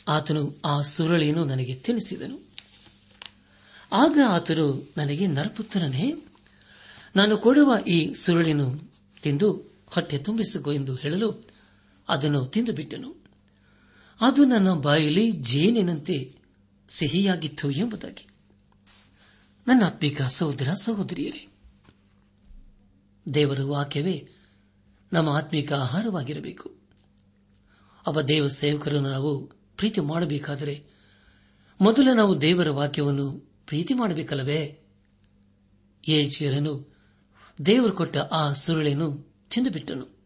ಆತನು 0.09 0.61
ಆ 0.65 0.83
ಸುರಳಿಯನ್ನು 0.83 1.45
ನನಗೆ 1.45 1.75
ತಿನ್ನಿಸಿದನು 1.75 2.51
ಆಗ 3.93 4.19
ಆತನು 4.29 4.93
ನನಗೆ 4.97 5.27
ನರಪುತ್ರನೇ, 5.27 6.15
ನಾನು 7.17 7.37
ಕೊಡುವ 7.37 7.79
ಈ 7.87 8.15
ಸುರುಳಿನ 8.15 8.61
ತಿಂದು 9.23 9.53
ಹೊಟ್ಟೆ 9.87 10.19
ತುಂಬಿಸಿಕೊ 10.19 10.73
ಎಂದು 10.73 10.95
ಹೇಳಲು 10.95 11.49
ಅದನ್ನು 12.09 12.47
ತಿಂದು 12.47 12.73
ಬಿಟ್ಟನು 12.73 13.20
ಅದು 14.21 14.45
ನನ್ನ 14.45 14.73
ಬಾಯಲ್ಲಿ 14.73 15.33
ಜೇನಿನಂತೆ 15.33 16.37
ಸಿಹಿಯಾಗಿತ್ತು 16.89 17.71
ಎಂಬುದಾಗಿ. 17.71 18.27
ನನ್ನ 19.67 19.83
ಆತ್ಮಿಕ 19.85 20.23
ಸಹೋದರ 20.23 20.69
ಸಹೋದರಿಯರೇ, 20.73 21.49
ದೇವರ 23.35 23.61
ವಾಕ್ಯವೇ 23.63 24.29
ನಮ್ಮ 25.13 25.29
ಆತ್ಮಿಕ 25.29 25.73
ಆಹಾರವಾಗಿರಬೇಕು. 25.73 26.77
ಅವ 28.07 28.23
ದೇವ 28.23 28.49
ಸೇವಕರನ್ನು 28.49 29.11
ನಾವು 29.11 29.47
ಪ್ರೀತಿ 29.77 30.01
ಮಾಡಬೇಕಾದರೆ 30.01 30.85
ಮೊದಲು 31.81 32.15
ನಾವು 32.15 32.41
ದೇವರ 32.41 32.71
ವಾಕ್ಯವನ್ನು 32.71 33.51
ಪ್ರೀತಿ 33.67 33.95
ಮಾಡಬೇಕಲ್ಲವೇ? 33.95 34.81
ಯೇಜಿಯರನು 36.09 36.97
ದೇವರು 37.67 37.93
ಕೊಟ್ಟ 37.93 38.17
ಆ 38.17 38.53
ಸುರುಳೆಯನ್ನು 38.53 39.35
ತಿಂದುಬಿಟ್ಟನು. 39.51 40.19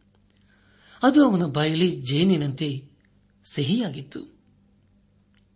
ಅದು 1.03 1.31
ಅವನ 1.31 1.45
ಬಾಯಲ್ಲಿ 1.45 2.03
ಜೇನಿನಂತೆ 2.03 2.94
ಸಿಹಿಯಾಗಿತ್ತು. 3.45 4.39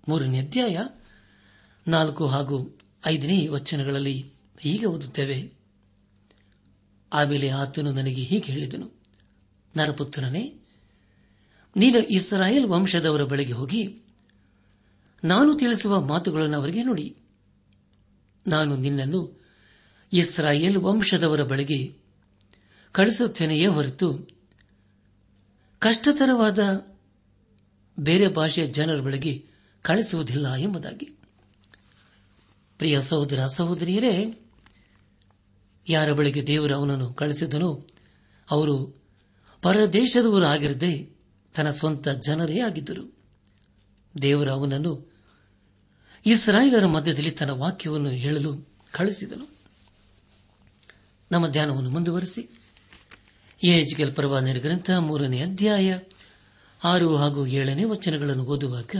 ಮೂರನೇ 0.09 0.41
ಅಧ್ಯಾಯ 0.41 0.79
ನಾಲ್ಕು 1.89 2.27
ಹಾಗೂ 2.27 2.79
ಐದನೇ 3.07 3.49
ವಚನಗಳಲ್ಲಿ 3.49 4.33
ಹೀಗೆ 4.59 4.87
ಓದುತ್ತೇವೆ. 4.87 5.53
ಆಮೇಲೆ 7.13 7.49
ಆತನು 7.49 7.93
ನನಗೆ 7.93 8.23
ಹೀಗೆ 8.23 8.53
ಹೇಳಿದನು. 8.53 9.01
ನರಪುತ್ರನೇ, 9.77 10.55
ನೀನು 11.77 11.99
ಇಸ್ರಾಯೇಲ್ 11.99 12.67
ವಂಶದವರ 12.67 13.25
ಬಳಿಗೆ 13.25 13.53
ಹೋಗಿ 13.53 14.03
ನಾನು 15.25 15.55
ತಿಳಿಸುವ 15.55 16.01
ಮಾತುಗಳನ್ನು 16.01 16.57
ಅವರಿಗೆ 16.57 16.83
ನುಡಿ. 16.83 17.17
ನಾನು 18.47 18.77
ನಿನ್ನನ್ನು 18.77 19.47
ಇಸ್ರಾಯೇಲ್ 20.13 20.77
ವಂಶದವರ 20.77 21.43
ಬಳಿಗೆ 21.43 21.97
ಕಳಿಸುತ್ತೇನೆಯೇ 22.93 23.67
ಹೊರತು 23.67 24.29
ಕಷ್ಟತರವಾದ 25.79 26.88
ಬೇರೆ 27.99 28.29
ಭಾಷೆಯ 28.29 28.67
ಜನರ 28.67 29.01
ಬಳಿಗೆ 29.01 29.47
ಕಳಿಸುವುದಿಲ್ಲ 29.83 30.55
ಎಂಬುದಾಗಿ. 30.55 31.05
ಪ್ರಿಯ 32.79 33.03
ಸಹೋದರ 33.03 33.47
ಸಹೋದರಿಯರೇ, 33.47 34.43
ಯಾರ 35.89 36.13
ಬಳಿಗೆ 36.13 36.47
ದೇವರು 36.47 36.77
ಅವನನ್ನು 36.77 37.13
ಕಳಿಸಿದನೋ, 37.13 37.87
ಅವರು 38.51 39.03
ಪರದೇಶದವರು 39.63 40.45
ಆಗಿರದೆ 40.45 41.17
ತನ್ನ 41.55 41.71
ಸ್ವಂತ 41.71 42.09
ಜನರೇ 42.09 42.61
ಆಗಿದ್ದರು. 42.61 43.19
ದೇವರು 44.23 44.53
ಅವನನ್ನು 44.53 45.13
ಇಸ್ರಾಯೇಲರ 46.27 46.87
ಮಧ್ಯದಲ್ಲಿ 46.87 47.31
ತನ್ನ 47.31 47.51
ವಾಕ್ಯವನ್ನು 47.51 48.11
ಹೇಳಲು 48.11 48.69
ಕಳಿಸಿದನು. 48.93 49.51
ನಮ್ಮ 51.33 51.49
ಧ್ಯಾನವನ್ನು 51.49 51.91
ಮುಂದುವರೆಸಿ. 51.91 52.49
ಎಜ್ಗೆಲ್ 53.65 54.15
ಪರವಾನಿರ್ 54.15 54.61
ಗ್ರಂಥ 54.61 54.91
ಮೂರನೇ 54.91 55.43
ಅಧ್ಯಾಯ 55.43 55.99
ಆರು 56.85 57.17
ಹಾಗೂ 57.17 57.47
ಏಳನೇ 57.47 57.85
ವಚನಗಳನ್ನು 57.85 58.45
ಓದುವಾಗ, 58.45 58.97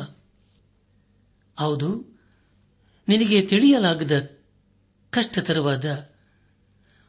ಹೌದು, 1.59 2.19
ನಿನಗೆ 3.09 3.43
ತಿಳಿಯಲಾಗದ 3.43 4.39
ಕಷ್ಟತರವಾದ 5.11 5.85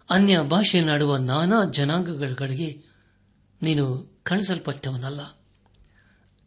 ಅನ್ಯ 0.10 0.40
ಭಾಷೆಯನ್ನಾಡುವ 0.40 1.18
ನಾನಾ 1.18 1.66
ಜನಾಂಗಗಳಿಗೆ 1.72 2.84
ನೀನು 3.62 4.12
ಕಳಿಸಲ್ಪಟ್ಟವನಲ್ಲ 4.24 5.40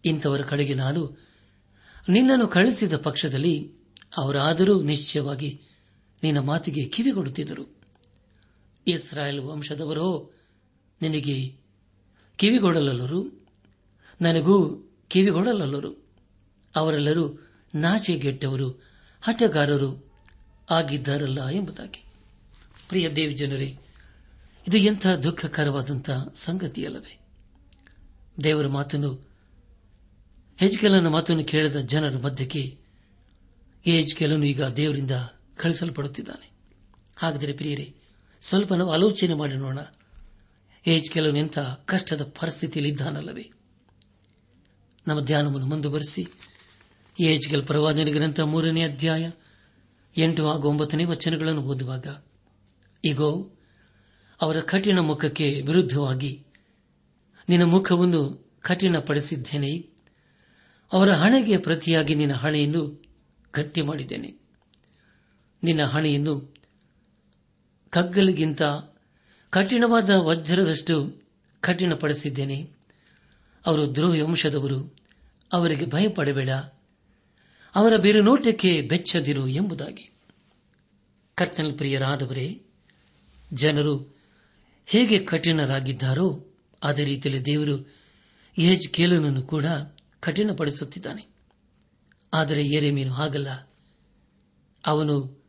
ಇಂಥವರ 0.04 0.40
ಕಡೆಗೆ 0.40 0.74
ನಾನು 0.74 1.18
ನಿನ್ನನ್ನು 2.08 2.46
ಕಳಿಸಿದ 2.46 2.96
ಪಕ್ಷದಲ್ಲಿ 2.96 3.72
ಅವರಾದರೂ 4.16 4.82
ನಿಶ್ಚಯವಾಗಿ 4.82 5.60
ನಿನ್ನ 6.22 6.38
ಮಾತಿಗೆ 6.38 6.84
ಕಿವಿಗೊಡುತ್ತಿದ್ದರು. 6.84 7.82
ಇಸ್ರಾಯೇಲ್ 8.86 9.40
ವಂಶದವರೋ, 9.40 10.30
ನಿನಗೆ 11.02 11.56
ಕಿವಿಗೊಡಲಲ್ಲರು? 12.36 13.41
ನನಗೂ 14.22 14.88
ಕಿವಿಗೊಡಲಲ್ಲರು. 15.08 16.06
ಅವರೆಲ್ಲರೂ 16.76 17.50
ನಾಚೆಗೆಟ್ಟವರು 17.74 18.70
ಹಠಗಾರರು 19.22 20.12
ಆಗಿದ್ದಾರಲ್ಲ 20.70 21.48
ಎಂಬುದಾಗಿ. 21.48 22.04
ಪ್ರಿಯ 22.88 23.10
ದೇವಿ 23.10 23.34
ಜನರೇ, 23.34 23.78
ಇದು 24.68 24.76
ಎಂಥ 24.76 25.06
ದುಃಖಕರವಾದಂಥ 25.06 26.10
ಸಂಗತಿಯಲ್ಲವೇ? 26.34 27.20
ದೇವರ 28.44 28.66
ಮಾತನ್ನು, 28.66 29.28
ಹೆಜ್ಕೆಲನ 30.56 31.06
ಮಾತನ್ನು 31.06 31.44
ಕೇಳಿದ 31.44 31.76
ಜನರ 31.76 32.16
ಮಧ್ಯಕ್ಕೆ 32.18 32.78
ಹೆಜ್ಕೆಲನು 33.84 34.44
ಈಗ 34.44 34.64
ದೇವರಿಂದ 34.64 35.10
ಕಳಿಸಲ್ಪಡುತ್ತಿದ್ದಾನೆ. 35.56 36.50
ಹಾಗಾದರೆ 37.16 37.52
ಪ್ರಿಯರೇ, 37.52 37.94
ಸ್ವಲ್ಪ 38.40 38.74
ನಾವು 38.74 38.92
ಆಲೋಚನೆ 38.92 39.34
ಮಾಡಿ 39.34 39.54
ನೋಡೋಣ. 39.54 39.78
ಹೆಜ್ಕೆಲನು 40.82 41.36
ಎಂಥ 41.36 41.58
ಕಷ್ಟದ 41.58 42.22
ಪರಿಸ್ಥಿತಿಯಲ್ಲಿದ್ದಾನಲ್ಲವೇ? 42.22 43.50
ನಮ್ಮ 45.06 45.20
ಧ್ಯಾನವನ್ನು 45.20 45.66
ಮುಂದುವರೆಸಿ. 45.66 46.26
ಏಜ್ಗಲ್ 47.20 47.66
ಪ್ರವಾದನ 47.66 48.08
ಗ್ರಂಥ 48.12 48.40
ಮೂರನೇ 48.40 48.82
ಅಧ್ಯಾಯ 48.82 49.30
ಎಂಟು 50.16 50.50
ಹಾಗೂ 50.50 50.68
ಒಂಬತ್ತನೇ 50.68 51.04
ವಚನಗಳನ್ನು 51.04 51.62
ಓದುವಾಗ 51.62 52.06
ಈಗೋ 53.04 53.50
ಅವರ 54.40 54.60
ಕಠಿಣ 54.60 54.98
ಮುಖಕ್ಕೆ 54.98 55.62
ವಿರುದ್ಧವಾಗಿ 55.66 56.46
ನಿನ್ನ 57.48 57.64
ಮುಖವನ್ನು 57.64 58.50
ಕಠಿಣಪಡಿಸಿದ್ದೇನೆ. 58.60 59.92
ಅವರ 60.92 61.12
ಹಣೆಗೆ 61.12 61.58
ಪ್ರತಿಯಾಗಿ 61.58 62.14
ನಿನ್ನ 62.14 62.32
ಹಣೆಯನ್ನು 62.32 63.02
ಗಟ್ಟಿ 63.54 63.82
ಮಾಡಿದ್ದೇನೆ. 63.82 64.34
ನಿನ್ನ 65.62 65.82
ಹಣೆಯನ್ನು 65.82 66.54
ಕಗ್ಗಲಿಗಿಂತ 67.90 68.62
ಕಠಿಣವಾದ 69.50 70.10
ವಜ್ರದಷ್ಟು 70.10 71.22
ಕಠಿಣಪಡಿಸಿದ್ದೇನೆ. 71.60 72.81
ಅವರು 73.66 73.86
ಧ್ರುವ 73.86 74.26
ವಂಶದವರು, 74.26 74.96
ಅವರಿಗೆ 75.52 75.86
ಭಯಪಡಬೇಡ. 75.86 76.50
ಅವರ 77.74 77.96
ನೋಟಕ್ಕೆ 78.22 78.82
ಬೆಚ್ಚದಿರು 78.82 79.48
ಎಂಬುದಾಗಿ. 79.48 80.12
ಕರ್ತನ 81.34 81.72
ಪ್ರಿಯರಾದವರೇ, 81.76 82.62
ಜನರು 83.52 84.16
ಹೇಗೆ 84.86 85.18
ಕಠಿಣರಾಗಿದ್ದಾರೋ, 85.18 86.46
ಅದೇ 86.82 87.04
ರೀತಿಯಲ್ಲಿ 87.04 87.44
ದೇವರು 87.44 87.94
ಏಜ್ 88.58 88.88
ಕೇಲನನ್ನು 88.88 89.42
ಕೂಡ 89.42 89.64
ಕಠಿಣಪಡಿಸುತ್ತಿದ್ದಾನೆ. 90.20 91.26
ಆದರೆ 92.34 92.62
ಮೀನು 92.90 93.12
ಹಾಗಲ್ಲ. 93.12 93.70
ಅವನು 94.86 95.44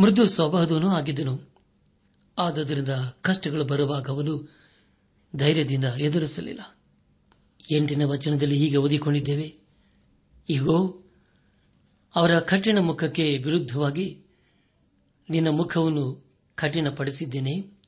ಮೃದು 0.00 0.28
ಸ್ವಭಾವದವನೂ 0.28 0.88
ಆಗಿದ್ದನು. 0.88 1.54
ಆದ್ದರಿಂದ 2.38 2.88
ಕಷ್ಟಗಳು 3.22 3.64
ಬರುವಾಗ 3.64 4.08
ಅವನು 4.08 4.58
ಧೈರ್ಯದಿಂದ 5.36 5.84
ಎದುರಿಸಲಿಲ್ಲ. 5.84 6.78
ಎಂಟಿನ 7.72 8.04
ವಚನದಲ್ಲಿ 8.04 8.58
ಹೀಗೆ 8.58 8.76
ಓದಿಕೊಂಡಿದ್ದೇವೆ. 8.76 9.54
ಈಗೋ 10.50 11.02
ಅವರ 12.14 12.40
ಕಠಿಣ 12.40 12.78
ಮುಖಕ್ಕೆ 12.78 13.38
ವಿರುದ್ಧವಾಗಿ 13.38 14.18
ನಿನ್ನ 15.30 15.48
ಮುಖವನ್ನು 15.48 16.32
ಕಠಿಣಪಡಿಸಿದ್ದೇನೆ. 16.54 17.78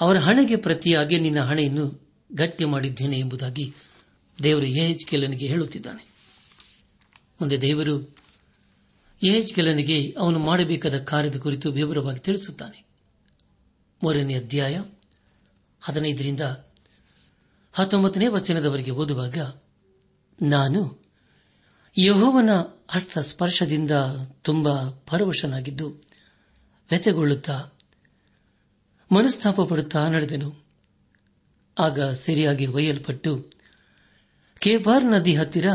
ಅವರ 0.00 0.16
ಹಣೆಗೆ 0.16 0.56
ಪ್ರತಿಯಾಗಿ 0.56 1.20
ನಿನ್ನ 1.20 1.40
ಹಣೆಯನ್ನು 1.40 2.10
ಗಟ್ಟಿ 2.34 2.64
ಮಾಡಿದ್ದೇನೆ 2.64 3.18
ಎಂಬುದಾಗಿ 3.18 3.74
ದೇವರು 4.42 4.66
ಕೆಲನಿಗೆ 5.06 5.46
ಹೇಳುತ್ತಿದ್ದಾನೆ. 5.46 6.04
ಮುಂದೆ 7.40 7.60
ದೇವರು 7.60 8.16
ಕೆಲನಿಗೆ 9.54 10.16
ಅವನು 10.18 10.38
ಮಾಡಬೇಕಾದ 10.38 10.98
ಕಾರ್ಯದ 10.98 11.36
ಕುರಿತು 11.36 11.72
ವಿವರವಾಗಿ 11.72 12.18
ತಿಳಿಸುತ್ತಾನೆ. 12.18 12.84
ಮೂರನೇ 14.02 14.34
ಅಧ್ಯಾಯ 14.34 14.82
ಹದಿನೈದರಿಂದ 15.80 16.40
ಹತ್ತೊಂಬತ್ತನೇ 17.72 18.26
ವಚನದವರೆಗೆ 18.26 18.90
ಓದುವಾಗ, 18.90 19.38
ನಾನು 20.42 21.00
ಯಹೋವನ 21.98 22.48
ಹಸ್ತ 22.90 23.18
ಸ್ಪರ್ಶದಿಂದ 23.18 23.90
ತುಂಬಾ 24.42 25.02
ಪರವಶನಾಗಿದ್ದು 25.06 25.90
ವ್ಯತೆಗೊಳ್ಳುತ್ತಾ 26.90 27.64
ಮನಸ್ತಾಪ 29.12 29.60
ಪಡುತ್ತಾ 29.60 30.08
ನಡೆದೆನು. 30.08 30.54
ಆಗ 31.78 32.00
ಸರಿಯಾಗಿ 32.00 32.66
ಒಯ್ಯಲ್ಪಟ್ಟು, 32.66 33.50
ಕೇಬಾರ್ 34.58 35.04
ನದಿ 35.04 35.36
ಹತ್ತಿರ 35.36 35.66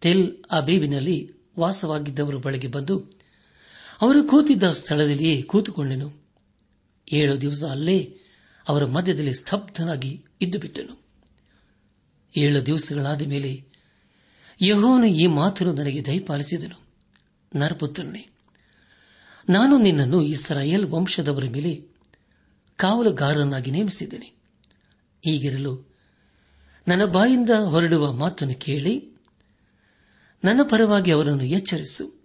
ತೆಲ್ 0.00 0.44
ಅಬೀಬಿನಲ್ಲಿ 0.50 1.32
ವಾಸವಾಗಿದ್ದವರು 1.58 2.38
ಬಳಿಗೆ 2.38 2.66
ಬಂದು, 2.66 2.98
ಅವರು 4.02 4.24
ಕೂತಿದ್ದ 4.24 4.72
ಸ್ಥಳದಲ್ಲಿಯೇ 4.72 5.42
ಕೂತುಕೊಂಡೆನು. 5.42 6.12
ಏಳು 7.12 7.40
ದಿವಸ 7.40 7.64
ಅಲ್ಲೇ 7.64 8.18
ಅವರ 8.68 8.84
ಮಧ್ಯದಲ್ಲಿ 8.84 9.34
ಸ್ತಬ್ಧನಾಗಿ 9.34 10.24
ಇದ್ದುಬಿಟ್ಟನು. 10.42 11.03
ಏಳು 12.36 12.66
ದಿವಸಗಳಾದ 12.66 13.22
ಮೇಲೆ 13.22 13.64
ಯಹೋನು 14.62 15.04
ಈ 15.04 15.26
ಮಾತನ್ನು 15.26 15.72
ನನಗೆ 15.72 16.04
ದಯಪಾಲಿಸಿದನು. 16.04 16.84
ನರಪುತ್ರನೇ, 17.56 18.28
ನಾನು 19.48 19.78
ನಿನ್ನನ್ನು 19.78 20.22
ಇಸ್ರಾಯೇಲ್ 20.22 20.84
ವಂಶದವರ 20.84 21.44
ಮೇಲೆ 21.44 21.88
ಕಾವಲುಗಾರನಾಗಿ 22.76 23.70
ನೇಮಿಸಿದ್ದೇನೆ. 23.70 24.26
ಹೀಗಿರಲು 25.24 25.94
ನನ್ನ 26.88 27.04
ಬಾಯಿಂದ 27.04 27.50
ಹೊರಡುವ 27.50 28.12
ಮಾತನ್ನು 28.12 28.54
ಕೇಳಿ, 28.54 29.10
ನನ್ನ 30.44 30.60
ಪರವಾಗಿ 30.62 31.10
ಅವರನ್ನು 31.10 31.44
ಎಚ್ಚರಿಸು. 31.44 32.24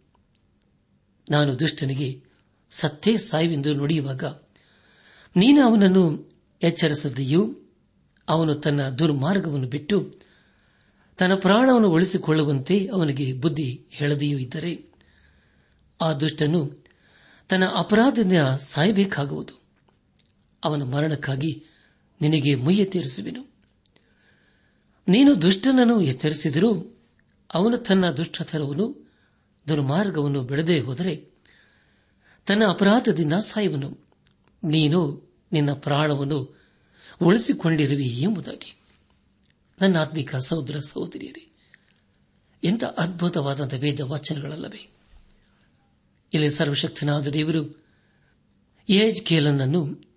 ನಾನು 1.30 1.60
ದುಷ್ಟನಿಗೆ 1.60 2.24
ಸತ್ತೇ 2.72 3.18
ಸಾಯುವೆಂದು 3.18 3.74
ನುಡಿಯುವಾಗ 3.74 4.24
ನೀನು 5.36 5.62
ಅವನನ್ನು 5.62 6.34
ಎಚ್ಚರಿಸದೆಯೂ 6.62 7.56
ಅವನು 8.30 8.56
ತನ್ನ 8.56 8.90
ದುರ್ಮಾರ್ಗವನ್ನು 8.90 9.68
ಬಿಟ್ಟು 9.68 10.16
ತನ್ನ 11.18 11.36
ಪ್ರಾಣವನ್ನು 11.36 11.90
ಉಳಿಸಿಕೊಳ್ಳುವಂತೆ 11.90 12.88
ಅವನಿಗೆ 12.88 13.34
ಬುದ್ಧಿ 13.34 13.86
ಹೇಳದೆಯೂ 13.92 14.38
ಇದ್ದರೆ 14.38 14.90
ಆ 16.02 16.14
ದುಷ್ಟನು 16.14 16.80
ತನ್ನ 17.50 17.66
ಅಪರಾಧದಿಂದ 17.66 18.40
ಸಾಯಬೇಕಾಗುವುದು. 18.58 19.62
ಅವನ 20.64 20.84
ಮರಣಕ್ಕಾಗಿ 20.84 21.64
ನಿನಗೆ 22.22 22.56
ಮುಯ್ಯ 22.56 22.86
ತೀರಿಸುವೆನು. 22.86 23.54
ನೀನು 25.08 25.42
ದುಷ್ಟನನ್ನು 25.42 26.02
ಎಚ್ಚರಿಸಿದರೂ 26.02 27.00
ಅವನು 27.54 27.78
ತನ್ನ 27.78 28.12
ದುಷ್ಟತನವನ್ನು, 28.12 29.14
ದುರ್ಮಾರ್ಗವನ್ನು 29.68 30.42
ಬಿಡದೆ 30.42 30.80
ಹೋದರೆ 30.80 31.16
ತನ್ನ 32.48 32.66
ಅಪರಾಧದಿಂದ 32.66 33.34
ಸಾಯುವನು. 33.34 34.08
ನೀನು 34.64 35.30
ನಿನ್ನ 35.52 35.74
ಪ್ರಾಣವನ್ನು 35.74 36.59
ಉಳಿಸಿಕೊಂಡಿರುವಿ 37.22 38.08
ಎಂಬುದಾಗಿ. 38.08 38.80
ನನ್ನ 39.82 39.98
ಆತ್ಮಿಕ 39.98 40.36
ಸಹೋದರ 40.36 40.80
ಸಹೋದರಿಯರೇ, 40.80 41.52
ಎಂಥ 42.64 42.84
ಅದ್ಭುತವಾದಂಥ 42.84 43.74
ವೇದ 43.74 44.00
ವಾಚನಗಳಲ್ಲವೇ 44.00 44.90
ಇಲ್ಲಿ 46.34 46.52
ಸರ್ವಶಕ್ತನಾದ 46.52 47.28
ದೇವರು 47.28 47.86
ಏಜ್ 48.90 49.26
ಕೇಲನನ್ನು 49.26 50.10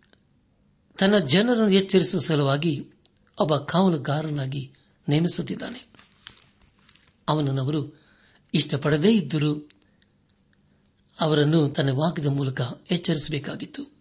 ತನ್ನ 0.99 1.19
ಜನರನ್ನು 1.19 1.71
ಎಚ್ಚರಿಸುವ 1.71 2.21
ಸಲುವಾಗಿ 2.21 2.91
ಒಬ್ಬ 3.38 3.57
ಕಾವಲುಗಾರನಾಗಿ 3.57 4.73
ನೇಮಿಸುತ್ತಿದ್ದಾನೆ. 5.09 5.87
ಅವನನ್ನು 7.29 7.62
ಅವರು 7.62 8.01
ಇಷ್ಟಪಡದೇ 8.55 9.12
ಇದ್ದರೂ 9.15 9.69
ಅವರನ್ನು 11.21 11.71
ತನ್ನ 11.71 11.91
ವಾಕ್ಯದ 11.91 12.27
ಮೂಲಕ 12.27 12.61
ಎಚ್ಚರಿಸಬೇಕಾಗಿತ್ತು. 12.91 13.93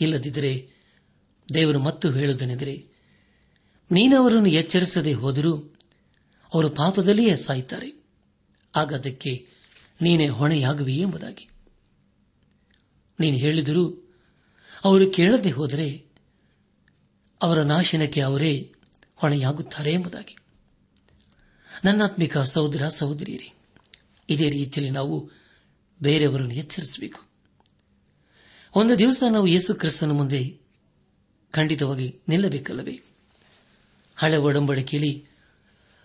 ಇಲ್ಲದಿದ್ದರೆ 0.00 0.73
ದೇವರು 1.54 1.78
ಮತ್ತು 1.78 2.10
ಹೇಳುವುದನೆಂದರೆ 2.10 2.86
ನೀನು 3.90 4.22
ಅವರನ್ನು 4.22 4.48
ಎಚ್ಚರಿಸದೆ 4.48 5.12
ಹೋದರೂ 5.12 5.56
ಅವರು 6.54 6.70
ಪಾಪದಲ್ಲಿಯೇ 6.70 7.36
ಸಾಯುತ್ತಾರೆ. 7.36 8.04
ಆಗ 8.76 8.94
ಅದಕ್ಕೆ 8.94 9.48
ನೀನೇ 10.00 10.28
ಹೊಣೆಯಾಗುವಿ 10.28 10.98
ಎಂಬುದಾಗಿ. 10.98 11.48
ನೀನು 13.20 13.36
ಹೇಳಿದರೂ 13.36 14.12
ಅವರು 14.84 15.10
ಕೇಳದೆ 15.10 15.50
ಹೋದರೆ 15.50 16.06
ಅವರ 17.42 17.62
ನಾಶನಕ್ಕೆ 17.62 18.20
ಅವರೇ 18.20 18.74
ಹೊಣೆಯಾಗುತ್ತಾರೆ 19.16 19.92
ಎಂಬುದಾಗಿ. 19.92 20.36
ನನ್ನಾತ್ಮಿಕ 21.84 22.38
ಸಹೋದರ 22.38 22.88
ಸಹೋದರಿಯರೇ, 22.88 23.52
ಇದೇ 24.28 24.50
ರೀತಿಯಲ್ಲಿ 24.50 24.94
ನಾವು 24.94 25.30
ಬೇರೆಯವರನ್ನು 26.02 26.54
ಎಚ್ಚರಿಸಬೇಕು. 26.54 27.20
ಒಂದು 28.74 28.98
ದಿವಸ 28.98 29.22
ನಾವು 29.30 29.46
ಯೇಸು 29.46 29.74
ಕ್ರಿಸ್ತನ 29.74 30.10
ಮುಂದೆ 30.10 30.63
ಖಂಡಿತವಾಗಿ 31.54 32.20
ನಿಲ್ಲಬೇಕಲ್ಲವೇ? 32.28 33.00
ಹಳೆ 34.16 34.36
ಒಡಂಬಡಿಕೆಯಲ್ಲಿ 34.36 35.24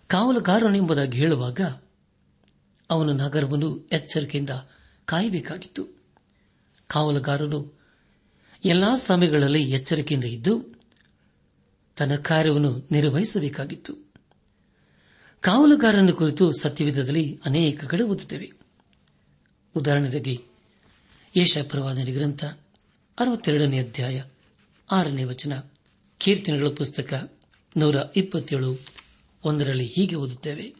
ಕಾವಲುಗಾರನೆಂಬುದಾಗಿ 0.08 1.18
ಹೇಳುವಾಗ 1.18 1.62
ಅವನು 2.90 3.14
ನಗರವನ್ನು 3.14 3.90
ಎಚ್ಚರಿಕೆಯಿಂದ 3.92 4.50
ಕಾಯಬೇಕಾಗಿತ್ತು. 5.06 6.02
ಕಾವಲುಗಾರನು 6.88 7.80
ಎಲ್ಲಾ 8.66 8.98
ಸಮಯಗಳಲ್ಲಿ 8.98 9.72
ಎಚ್ಚರಿಕೆಯಿಂದ 9.72 10.24
ಇದ್ದು 10.24 10.80
ತನ್ನ 11.98 12.16
ಕಾರ್ಯವನ್ನು 12.16 12.88
ನಿರ್ವಹಿಸಬೇಕಾಗಿತ್ತು. 12.92 13.94
ಕಾವಲುಗಾರನ 15.42 16.10
ಕುರಿತು 16.10 16.52
ಸತ್ಯವಿಧದಲ್ಲಿ 16.52 17.40
ಅನೇಕ 17.46 17.86
ಕಡೆ 17.86 18.04
ಓದುತ್ತೇವೆ. 18.04 18.52
ಉದಾಹರಣೆಗೆ 19.76 20.40
ಯಶಪ್ರವಾದನೆ 21.36 22.12
ಗ್ರಂಥ 22.12 22.46
ಅರವತ್ತೆರಡನೇ 23.20 23.80
ಅಧ್ಯಾಯ 23.80 24.24
ಆರನೇ 24.92 25.24
ವಚನ, 25.24 25.54
ಕೀರ್ತನೆಗಳ 26.18 26.68
ಪುಸ್ತಕ, 26.68 27.40
ನೂರ 27.78 27.96
ಇಪ್ಪತ್ತೇಳು, 28.16 28.80
ಒಂದರಲ್ಲಿ 29.44 29.86
ಹೀಗೆ 29.86 30.16
ಓದುತ್ತೇವೆ. 30.16 30.76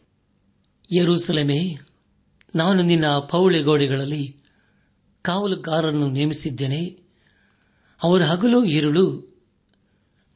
ಯರೂಸಲಮೇ, 0.92 1.78
ನಾನು 2.54 2.82
ನಿನ್ನ 2.82 3.06
ಪೌಳೆ 3.08 3.62
ಗೋಡೆಗಳಲ್ಲಿ 3.62 4.36
ಕಾವಲುಗಾರರನ್ನು 5.22 6.10
ನೇಮಿಸಿದ್ದೇನೆ. 6.10 6.98
ಅವರ 8.02 8.22
ಹಗಲು 8.22 8.64
ಇರುಳು 8.64 9.30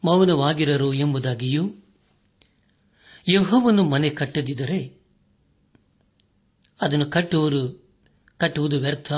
ಮೌನವಾಗಿರರು 0.05 0.93
ಎಂಬುದಾಗಿಯೂ 0.93 1.75
ಯಹೋವನ್ನು 3.29 3.85
ಮನೆ 3.85 4.11
ಕಟ್ಟದಿದ್ದರೆ 4.11 5.03
ಅದನ್ನು 6.81 7.07
ಕಟ್ಟುವರು, 7.07 7.89
ಕಟ್ಟುವುದು 8.37 8.79
ವ್ಯರ್ಥ. 8.79 9.13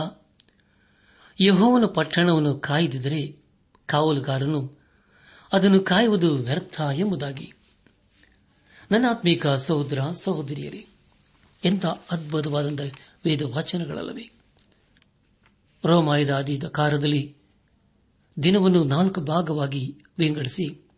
ಯಹೋವನ 1.40 1.84
ಪಟ್ಟಣವನ್ನು 1.84 2.58
ಕಾಯ್ದಿದ್ದರೆ 2.58 3.45
ಕಾವಲುಗಾರನು 3.86 4.78
ಅದನ್ನು 5.52 5.80
ಕಾಯುವುದು 5.80 6.36
ವ್ಯರ್ಥ 6.36 6.80
ಎಂಬುದಾಗಿ. 6.94 7.52
ನನ್ನ 8.90 9.04
ಆತ್ಮೀಕ 9.10 9.46
ಸಹೋದರ, 9.46 9.98
ಸಹೋದರಿಯರೇ, 10.12 10.86
ಎಂಥ 11.64 11.86
ಅದ್ಭುತವಾದಂತಹ 11.86 12.84
ವೇದ 13.24 13.42
ವಾಚನಗಳಲ್ಲವೇ 13.42 14.30
ರೋಮಾಯದ 15.84 16.30
ಆದಿದ 16.30 16.64
ಕಾರದಲ್ಲಿ 16.64 17.36
ದಿನವನ್ನು 18.42 18.84
ನಾಲ್ಕು 18.84 19.20
ಭಾಗವಾಗಿ 19.20 20.04
ವಿಂಗಡಿಸಿ, 20.18 20.88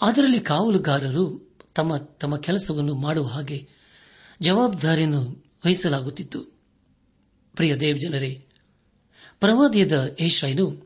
ಅದರಲ್ಲಿ 0.00 0.40
ಕಾವಲುಗಾರರು 0.40 1.54
ತಮ್ಮ 1.74 1.96
ತಮ್ಮ 1.96 2.36
ಕೆಲಸವನ್ನು 2.36 2.94
ಮಾಡುವ 2.94 3.26
ಹಾಗೆ 3.26 3.68
ಜವಾಬ್ದಾರಿಯನ್ನು 4.42 5.44
ವಹಿಸಲಾಗುತ್ತಿತ್ತು. 5.66 6.40
ಪ್ರಿಯ 7.54 7.76
ದೇವಜನರೇ, 7.76 8.46
ಪ್ರವಾದಿಯದ 9.40 10.16
ಏಷಾಯನು 10.20 10.85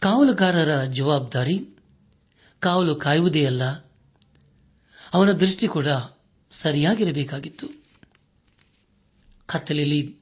ಕಾವಲುಗಾರರ 0.00 0.84
ಜವಾಬ್ದಾರಿ, 0.84 1.68
ಕಾವಲು 2.60 2.94
ಕಾಯುವುದೇ 2.94 3.46
ಅಲ್ಲ, 3.46 3.62
ಅವನ 5.14 5.32
ದೃಷ್ಟಿ 5.32 5.68
ಕೂಡ 5.68 5.86
ಸರಿಯಾಗಿರಬೇಕಾಗಿತ್ತು. 6.50 7.66
ಕತ್ತಲೆಯಲ್ಲಿ 9.46 10.16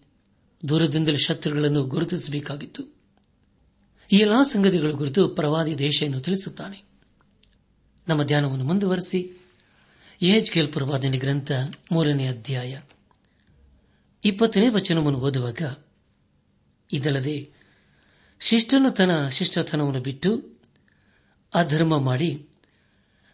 ದೂರದಿಂದಲೇ 0.69 1.19
ಶತ್ರುಗಳನ್ನು 1.19 1.85
ಗುರುತಿಸಬೇಕಾಗಿತ್ತು. 1.85 2.83
ಈ 4.12 4.17
ಎಲ್ಲಾ 4.17 4.43
ಸಂಗತಿಗಳ 4.43 4.91
ಕುರಿತು 4.91 5.29
ಪ್ರವಾದಿ 5.29 5.79
ದೇಶವನ್ನು 5.79 6.21
ತಿಳಿಸುತ್ತಾನೆ? 6.21 6.83
ನಮ್ಮ 8.09 8.23
ಧ್ಯಾನವನ್ನು 8.23 8.64
ಮುಂದುವರೆಸಿ. 8.64 9.47
ಎಚ್ 10.23 10.53
ಕೆಲ್ 10.53 10.73
ಪ್ರವಾದನೆ 10.73 11.19
ಗ್ರಂಥ 11.19 11.53
ಮೂರನೇ 11.93 12.27
ಅಧ್ಯಾಯ. 12.27 12.81
ಇಪ್ಪತ್ತನೇ 14.25 14.69
ವಚನವನ್ನು 14.69 15.19
ಓದುವಾಗ, 15.19 15.62
ಇದಲ್ಲದೆ 16.93 17.58
ಶಿಷ್ಟನು 18.40 18.90
ತನ್ನ 18.90 19.29
ಶಿಷ್ಟತನವನ್ನು 19.29 20.01
ಬಿಟ್ಟು 20.01 20.59
ಅಧರ್ಮ 21.55 21.98
ಮಾಡಿ 21.98 22.48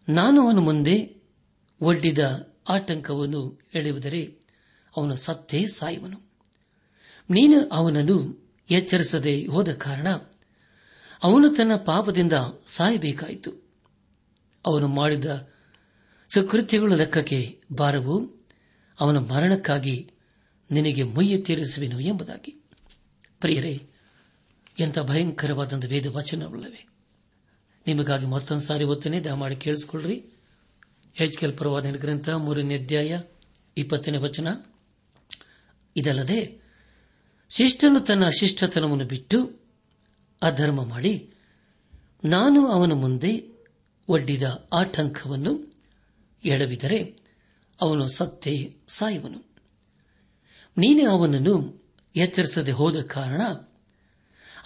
ನಾನು 0.08 0.46
ಅವನ 0.46 0.58
ಮುಂದೆ 0.58 1.16
ಒಡ್ಡಿದ 1.80 2.52
ಆಟಂಕವನ್ನು 2.68 3.60
ಎಳೆಯುವುದರೆ 3.74 4.38
ಅವನು 4.96 5.16
ಸತ್ತೇ 5.16 5.66
ಸಾಯುವನು. 5.66 6.20
ನೀನು 7.30 7.68
ಅವನನ್ನು 7.68 8.48
ಎಚ್ಚರಿಸದೆ 8.70 9.46
ಹೋದ 9.46 9.68
ಕಾರಣ 9.68 10.08
ಅವನು 11.22 11.48
ತನ್ನ 11.48 11.76
ಪಾಪದಿಂದ 11.76 12.32
ಸಾಯಬೇಕಾಯಿತು. 12.66 13.68
ಅವನು 14.66 14.88
ಮಾಡಿದ 14.88 15.50
ಸುಕೃತ್ಯಗಳು 16.34 16.94
ಲೆಕ್ಕಕ್ಕೆ 16.94 17.60
ಬಾರವು 17.72 18.46
ಅವನ 19.00 19.18
ಮರಣಕ್ಕಾಗಿ 19.18 20.10
ನಿನಗೆ 20.70 21.02
ಮುಯ್ಯ 21.02 21.38
ತೀರಿಸುವೆನು 21.38 22.00
ಎಂಬುದಾಗಿ. 22.00 22.62
ಪ್ರಿಯರೇ 23.40 23.90
ಎಂಥ 24.78 24.98
ಭಯಂಕರವಾದಂಥ 24.98 25.84
ವೇದ 25.84 26.06
ವಚನಗಳಿವೆ 26.06 26.88
ನಿಮಗಾಗಿ 27.86 28.26
ಮತ್ತೊಂದು 28.26 28.62
ಸಾರಿ 28.62 28.84
ಓದ್ತೇನೆ, 28.84 29.20
ದಯಮಾಡಿ 29.20 29.56
ಕೇಳಿಸಿಕೊಳ್ಳ್ರಿ. 29.56 30.24
ಹೆಚ್ 31.14 31.38
ಕೆಲ್ 31.38 31.58
ಪರವಾದನ 31.58 31.90
ಗ್ರಂಥ 31.90 32.28
ಮೂರನೇ 32.28 32.78
ಅಧ್ಯಾಯ 32.78 33.20
ಇಪ್ಪತ್ತನೇ 33.76 34.18
ವಚನ. 34.18 34.48
ಇದಲ್ಲದೆ, 35.96 36.62
ಶಿಷ್ಟನು 37.50 38.00
ತನ್ನ 38.00 38.26
ಅಶಿಷ್ಟತನವನ್ನು 38.26 39.04
ಬಿಟ್ಟು 39.04 39.60
ಅಧರ್ಮ 40.42 40.84
ಮಾಡಿ 40.84 41.30
ನಾನು 42.24 42.66
ಅವನ 42.66 42.92
ಮುಂದೆ 42.92 43.44
ಒಡ್ಡಿದ 44.08 44.68
ಆಟಂಕವನ್ನು 44.72 45.74
ಎಡವಿದರೆ 46.44 47.16
ಅವನು 47.80 48.08
ಸತ್ತೇ 48.08 48.76
ಸಾಯುವನು. 48.88 49.44
ನೀನೇ 50.78 51.04
ಅವನನ್ನು 51.04 51.84
ಎಚ್ಚರಿಸದೆ 52.16 52.72
ಹೋದ 52.72 53.02
ಕಾರಣ 53.02 53.40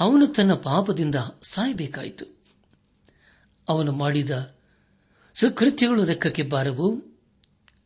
ಅವನು 0.00 0.26
ತನ್ನ 0.26 0.54
ಪಾಪದಿಂದ 0.54 1.14
ಸಾಯಬೇಕಾಯಿತು. 1.42 2.24
ಅವನು 3.68 3.92
ಮಾಡಿದ 3.92 4.56
ಸುಕೃತ್ಯಗಳು 5.34 6.04
ಲೆಕ್ಕಕ್ಕೆ 6.04 6.42
ಬಾರವು. 6.42 7.18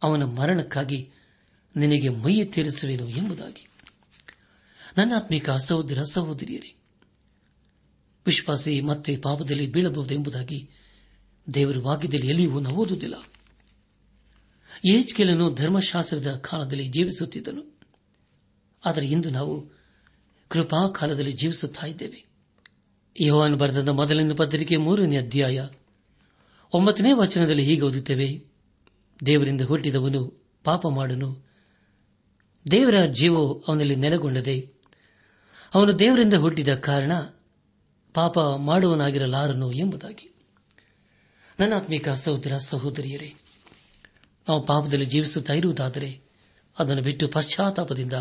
ಅವನ 0.03 0.25
ಮರಣಕ್ಕಾಗಿ 0.25 1.11
ನಿನಗೆ 1.77 2.09
ಮೈ 2.09 2.45
ತೀರಿಸುವೆನು 2.45 3.09
ಎಂಬುದಾಗಿ. 3.09 3.69
ನನ್ನಾತ್ಮಿಕ 4.97 5.51
ಸಹೋದರ, 5.51 6.03
ಸಹೋದರಿಯರೇ, 6.03 6.75
ವಿಶ್ವಾಸಿ 8.27 8.81
ಮತ್ತೆ 8.81 9.17
ಪಾಪದಲ್ಲಿ 9.17 9.67
ಬೀಳಬಹುದು 9.67 10.15
ಎಂಬುದಾಗಿ 10.15 10.71
ದೇವರು 11.55 11.83
ವಾಕ್ಯದಲ್ಲಿ 11.83 12.27
ಎಲ್ಲಿಯೂ 12.27 12.61
ನಾವು 12.61 12.77
ಓದುವುದಿಲ್ಲ. 12.77 13.15
ಏಜ್ಕೆಲನು 14.85 15.55
ಧರ್ಮಶಾಸ್ತ್ರದ 15.55 16.37
ಕಾಲದಲ್ಲಿ 16.37 16.89
ಜೀವಿಸುತ್ತಿದ್ದನು. 16.89 17.81
ಆದರೆ 18.85 19.07
ಇಂದು 19.07 19.31
ನಾವು 19.31 19.82
ಕೃಪಾ 20.53 20.89
ಕಾಲದಲ್ಲಿ 20.89 21.33
ಜೀವಿಸುತ್ತಾ 21.33 21.87
ಇದ್ದೇವೆ. 21.87 22.25
ಯೋಹನ್ 23.21 23.57
ಬರೆದ 23.57 23.89
ಮೊದಲನೇ 23.89 24.35
ಪತ್ರಿಕೆ 24.35 24.77
ಮೂರನೇ 24.77 25.17
ಅಧ್ಯಾಯ 25.17 25.69
ಒಂಬತ್ತನೇ 26.73 27.13
ವಚನದಲ್ಲಿ 27.13 27.65
ಹೀಗೆ 27.65 27.83
ಓದುತ್ತೇವೆ. 27.83 28.45
ದೇವರಿಂದ 29.27 29.61
ಹುಟ್ಟಿದವನು 29.61 30.47
ಪಾಪ 30.65 30.87
ಮಾಡನು. 30.87 31.49
ದೇವರ 32.71 33.05
ಜೀವೋ 33.05 33.65
ಅವನಲ್ಲಿ 33.69 33.97
ನೆಲೆಗೊಂಡದೆ 33.97 34.71
ಅವನು 35.75 35.99
ದೇವರಿಂದ 35.99 36.35
ಹುಟ್ಟಿದ 36.35 36.75
ಕಾರಣ 36.75 37.13
ಪಾಪ 38.15 38.39
ಮಾಡುವನಾಗಿರಲಾರನು 38.39 39.73
ಎಂಬುದಾಗಿ. 39.73 40.35
ನನ್ನಾತ್ಮಿಕ 41.61 42.09
ಸಹೋದರ, 42.09 42.59
ಸಹೋದರಿಯರೇ, 42.59 43.35
ನಾವು 44.49 44.67
ಪಾಪದಲ್ಲಿ 44.67 45.07
ಜೀವಿಸುತ್ತಾ 45.07 45.53
ಇರುವುದಾದರೆ 45.53 46.21
ಅದನ್ನು 46.79 47.03
ಬಿಟ್ಟು 47.03 47.29
ಪಶ್ಚಾತ್ತಾಪದಿಂದ 47.29 48.13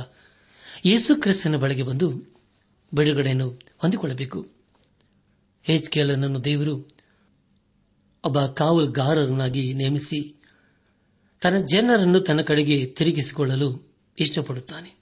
ಯೇಸು 0.86 1.16
ಕ್ರಿಸ್ತನ 1.16 1.56
ಬಳಿಗೆ 1.56 1.84
ಬಂದು 1.84 2.24
ಬಿಡುಗಡೆಯನ್ನು 2.94 3.60
ಹೊಂದಿಕೊಳ್ಳಬೇಕು. 3.78 4.48
ಹೇಜ್ಕೇಲನನ್ನು 5.64 6.44
ದೇವರು 6.44 6.90
ಒಬ್ಬ 8.24 8.46
ಕಾವಲುಗಾರರನ್ನಾಗಿ 8.46 9.74
ನೇಮಿಸಿ 9.74 10.36
ತನ್ನ 11.42 11.58
ಜನರನ್ನು 11.58 12.20
ತನ್ನ 12.20 12.42
ಕಡೆಗೆ 12.42 12.86
ತಿರುಗಿಸಿಕೊಳ್ಳಲು 12.86 13.96
ಇಷ್ಟಪಡುತ್ತಾನೆ. 14.20 14.98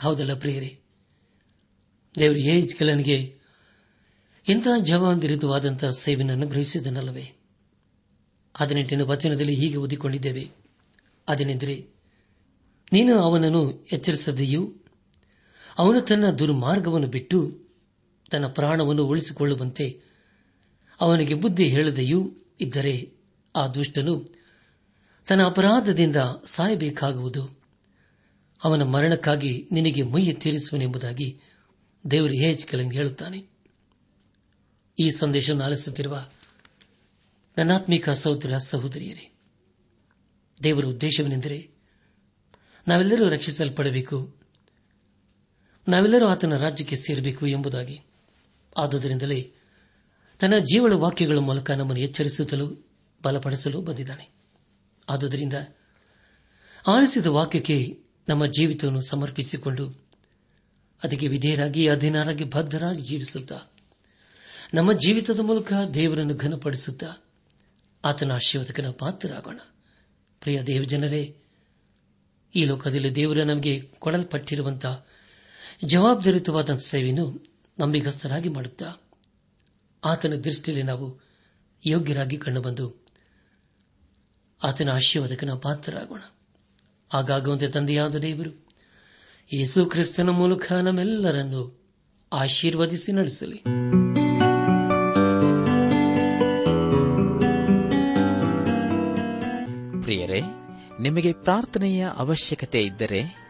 ಹೌದಲ್ಲ 0.00 0.38
ಪ್ರಿಯರೇ? 0.38 0.78
ದೇವರು 2.18 2.38
ಹೇಜ್ಕೇಲನಿಗೆ 2.38 3.38
ಇಂತಹ 4.48 4.78
ಜವಾಬ್ದಾರಿತವಾದಂತಹ 4.82 5.90
ಸೇವೆಯನ್ನು 5.90 6.46
ಗ್ರಹಿಸಿದನಲ್ಲವೇ? 6.46 7.32
ಹದಿನೆಂಟನೇ 8.56 9.02
ವಚನದಲ್ಲಿ 9.02 9.54
ಹೀಗೆ 9.54 9.76
ಓದಿಕೊಂಡಿದ್ದೇವೆ. 9.76 10.50
ಅದೇನೆಂದರೆ, 11.28 11.86
ನೀನು 12.92 13.18
ಅವನನ್ನು 13.18 13.86
ಎಚ್ಚರಿಸದೆಯೂ 13.92 14.74
ಅವನು 15.80 16.00
ತನ್ನ 16.00 16.30
ದುರ್ಮಾರ್ಗವನ್ನು 16.30 17.08
ಬಿಟ್ಟು 17.08 17.60
ತನ್ನ 18.30 18.46
ಪ್ರಾಣವನ್ನು 18.46 19.04
ಉಳಿಸಿಕೊಳ್ಳುವಂತೆ 19.04 20.00
ಅವನಿಗೆ 21.00 21.34
ಬುದ್ಧಿ 21.34 21.68
ಹೇಳದೆಯೂ 21.68 22.32
ಇದ್ದರೆ 22.60 23.12
ಆ 23.56 23.66
ದುಷ್ಟನು 23.66 24.40
ತನ್ನ 25.28 25.44
ಅಪರಾಧದಿಂದ 25.44 26.16
ಸಾಯಬೇಕಾಗುವುದು. 26.46 27.60
ಅವನ 28.64 28.82
ಮರಣಕ್ಕಾಗಿ 28.82 29.68
ನಿನಗೆ 29.72 30.02
ಮೈಯ 30.02 30.32
ತೀರಿಸುವನೆಂಬುದಾಗಿ 30.32 31.40
ದೇವರು 32.10 32.32
ಹೇಜಿಕಲಂಗೆ 32.32 32.98
ಹೇಳುತ್ತಾನೆ. 32.98 33.46
ಈ 34.98 35.10
ಸಂದೇಶವನ್ನು 35.10 35.64
ಆಲಿಸುತ್ತಿರುವ 35.64 36.28
ನನ್ನಾತ್ಮಿಕ 37.58 38.10
ಸಹೋದರ 38.10 38.58
ಸಹೋದರಿಯರೇ, 38.58 39.38
ದೇವರ 40.62 40.84
ಉದ್ದೇಶವೆಂದರೆ 40.84 41.70
ನಾವೆಲ್ಲರೂ 42.88 43.28
ರಕ್ಷಿಸಲ್ಪಡಬೇಕು. 43.28 44.39
ನಾವೆಲ್ಲರೂ 45.88 46.26
ಆತನ 46.26 46.56
ರಾಜ್ಯಕ್ಕೆ 46.56 46.96
ಸೇರಬೇಕು 46.96 47.46
ಎಂಬುದಾಗಿ. 47.46 48.00
ಆದುದರಿಂದಲೇ 48.78 49.52
ತನ್ನ 50.40 50.58
ಜೀವಳ 50.58 50.92
ವಾಕ್ಯಗಳ 50.92 51.38
ಮೂಲಕ 51.38 51.70
ನಮ್ಮನ್ನು 51.70 52.02
ಎಚ್ಚರಿಸುತ್ತಲೂ 52.02 52.86
ಬಲಪಡಿಸಲು 53.22 53.80
ಬಂದಿದ್ದಾನೆ. 53.80 54.28
ಆದುದರಿಂದ 55.08 55.54
ಆಲಿಸಿದ 56.86 57.26
ವಾಕ್ಯಕ್ಕೆ 57.26 57.98
ನಮ್ಮ 58.28 58.46
ಜೀವಿತವನ್ನು 58.46 59.00
ಸಮರ್ಪಿಸಿಕೊಂಡು 59.00 60.10
ಅದಕ್ಕೆ 61.04 61.28
ವಿಧೇಯರಾಗಿ, 61.28 61.88
ಅಧೀನರಾಗಿ, 61.88 62.44
ಬದ್ಧರಾಗಿ 62.44 63.00
ಜೀವಿಸುತ್ತಾ, 63.00 63.58
ನಮ್ಮ 64.74 64.92
ಜೀವಿತದ 64.92 65.40
ಮೂಲಕ 65.40 65.72
ದೇವರನ್ನು 65.94 66.34
ಘನಪಡಿಸುತ್ತಾ 66.34 67.24
ಆತನ 68.04 68.32
ಆಶೀರ್ವಾದಕನ 68.32 68.90
ಪಾತ್ರರಾಗೋಣ. 68.90 69.58
ಪ್ರಿಯ 70.40 70.62
ದೇವಜನರೇ, 70.62 71.36
ಈ 72.54 72.64
ಲೋಕದಲ್ಲಿ 72.64 73.14
ದೇವರ 73.14 73.42
ನಮಗೆ 73.42 73.90
ಕೊಡಲ್ಪಟ್ಟಿರುವಂತಹ 73.98 75.06
ಜವಾಬ್ದಾರಿತವಾದ 75.84 76.76
ಸೇವೆಯನ್ನು 76.76 77.54
ನಂಬಿಗಸ್ತರಾಗಿ 77.80 78.48
ಮಾಡುತ್ತಾ 78.48 78.86
ಆತನ 80.04 80.34
ದೃಷ್ಟಿಯಲ್ಲಿ 80.34 80.82
ನಾವು 80.82 81.20
ಯೋಗ್ಯರಾಗಿ 81.86 82.36
ಕಂಡುಬಂದು 82.36 83.06
ಆತನ 84.62 84.90
ಆಶೀರ್ವಾದಕನ 84.92 85.50
ಪಾತ್ರರಾಗೋಣ. 85.50 86.20
ಹಾಗಾಗುವಂತೆ 87.12 87.68
ತಂದೆಯಾದ 87.68 88.16
ದೇವರು, 88.16 88.68
ಯೇಸು 89.52 89.86
ಕ್ರಿಸ್ತನ 89.86 90.30
ಮೂಲಕ 90.30 90.72
ನಮ್ಮೆಲ್ಲರನ್ನು 90.72 91.80
ಆಶೀರ್ವದಿಸಿ 92.32 93.12
ನಡೆಸಲಿ. 93.12 93.56
ಪ್ರಿಯರೇ, 100.02 100.40
ನಿಮಗೆ 101.00 101.32
ಪ್ರಾರ್ಥನೆಯ 101.32 102.08
ಅವಶ್ಯಕತೆ 102.14 102.82
ಇದ್ದರೆ 102.82 103.49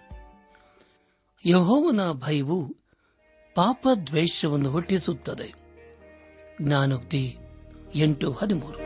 ಯಹೋವನ 1.45 2.11
ಭಯವು 2.11 2.67
ಪಾಪ 3.55 3.87
ದ್ವೇಷವನ್ನು 4.07 4.71
ಹುಟ್ಟಿಸುತ್ತದೆ. 4.71 5.53
ಜ್ಞಾನೋಕ್ತಿ 6.61 7.37
ಎಂಟು 7.95 8.31
ಹದಿಮೂರು. 8.31 8.77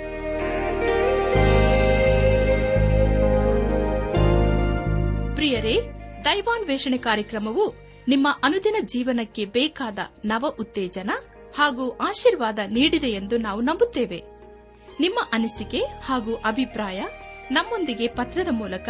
ಪ್ರಿಯರೇ, 5.36 5.82
ದೈವಾನ್ವೇಷಣೆ 6.26 6.98
ಕಾರ್ಯಕ್ರಮವು 6.98 7.74
ನಿಮ್ಮ 8.08 8.28
ಅನುದಿನ 8.44 8.76
ಜೀವನಕ್ಕೆ 8.82 9.46
ಬೇಕಾದ 9.46 10.00
ನವ 10.26 10.56
ಉತ್ತೇಜನ 10.60 11.10
ಹಾಗೂ 11.58 11.90
ಆಶೀರ್ವಾದ 11.90 12.60
ನೀಡಿದೆ 12.68 13.08
ಎಂದು 13.08 13.38
ನಾವು 13.38 13.62
ನಂಬುತ್ತೇವೆ. 13.62 14.24
ನಿಮ್ಮ 15.00 15.20
ಅನಿಸಿಕೆ 15.34 15.80
ಹಾಗೂ 15.80 16.36
ಅಭಿಪ್ರಾಯ 16.36 17.04
ನಮ್ಮೊಂದಿಗೆ 17.52 18.08
ಪತ್ರದ 18.08 18.48
ಮೂಲಕ, 18.52 18.90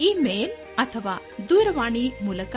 ಇಮೇಲ್ 0.00 0.52
ಅಥವಾ 0.76 1.22
ದೂರವಾಣಿ 1.48 2.12
ಮೂಲಕ 2.22 2.56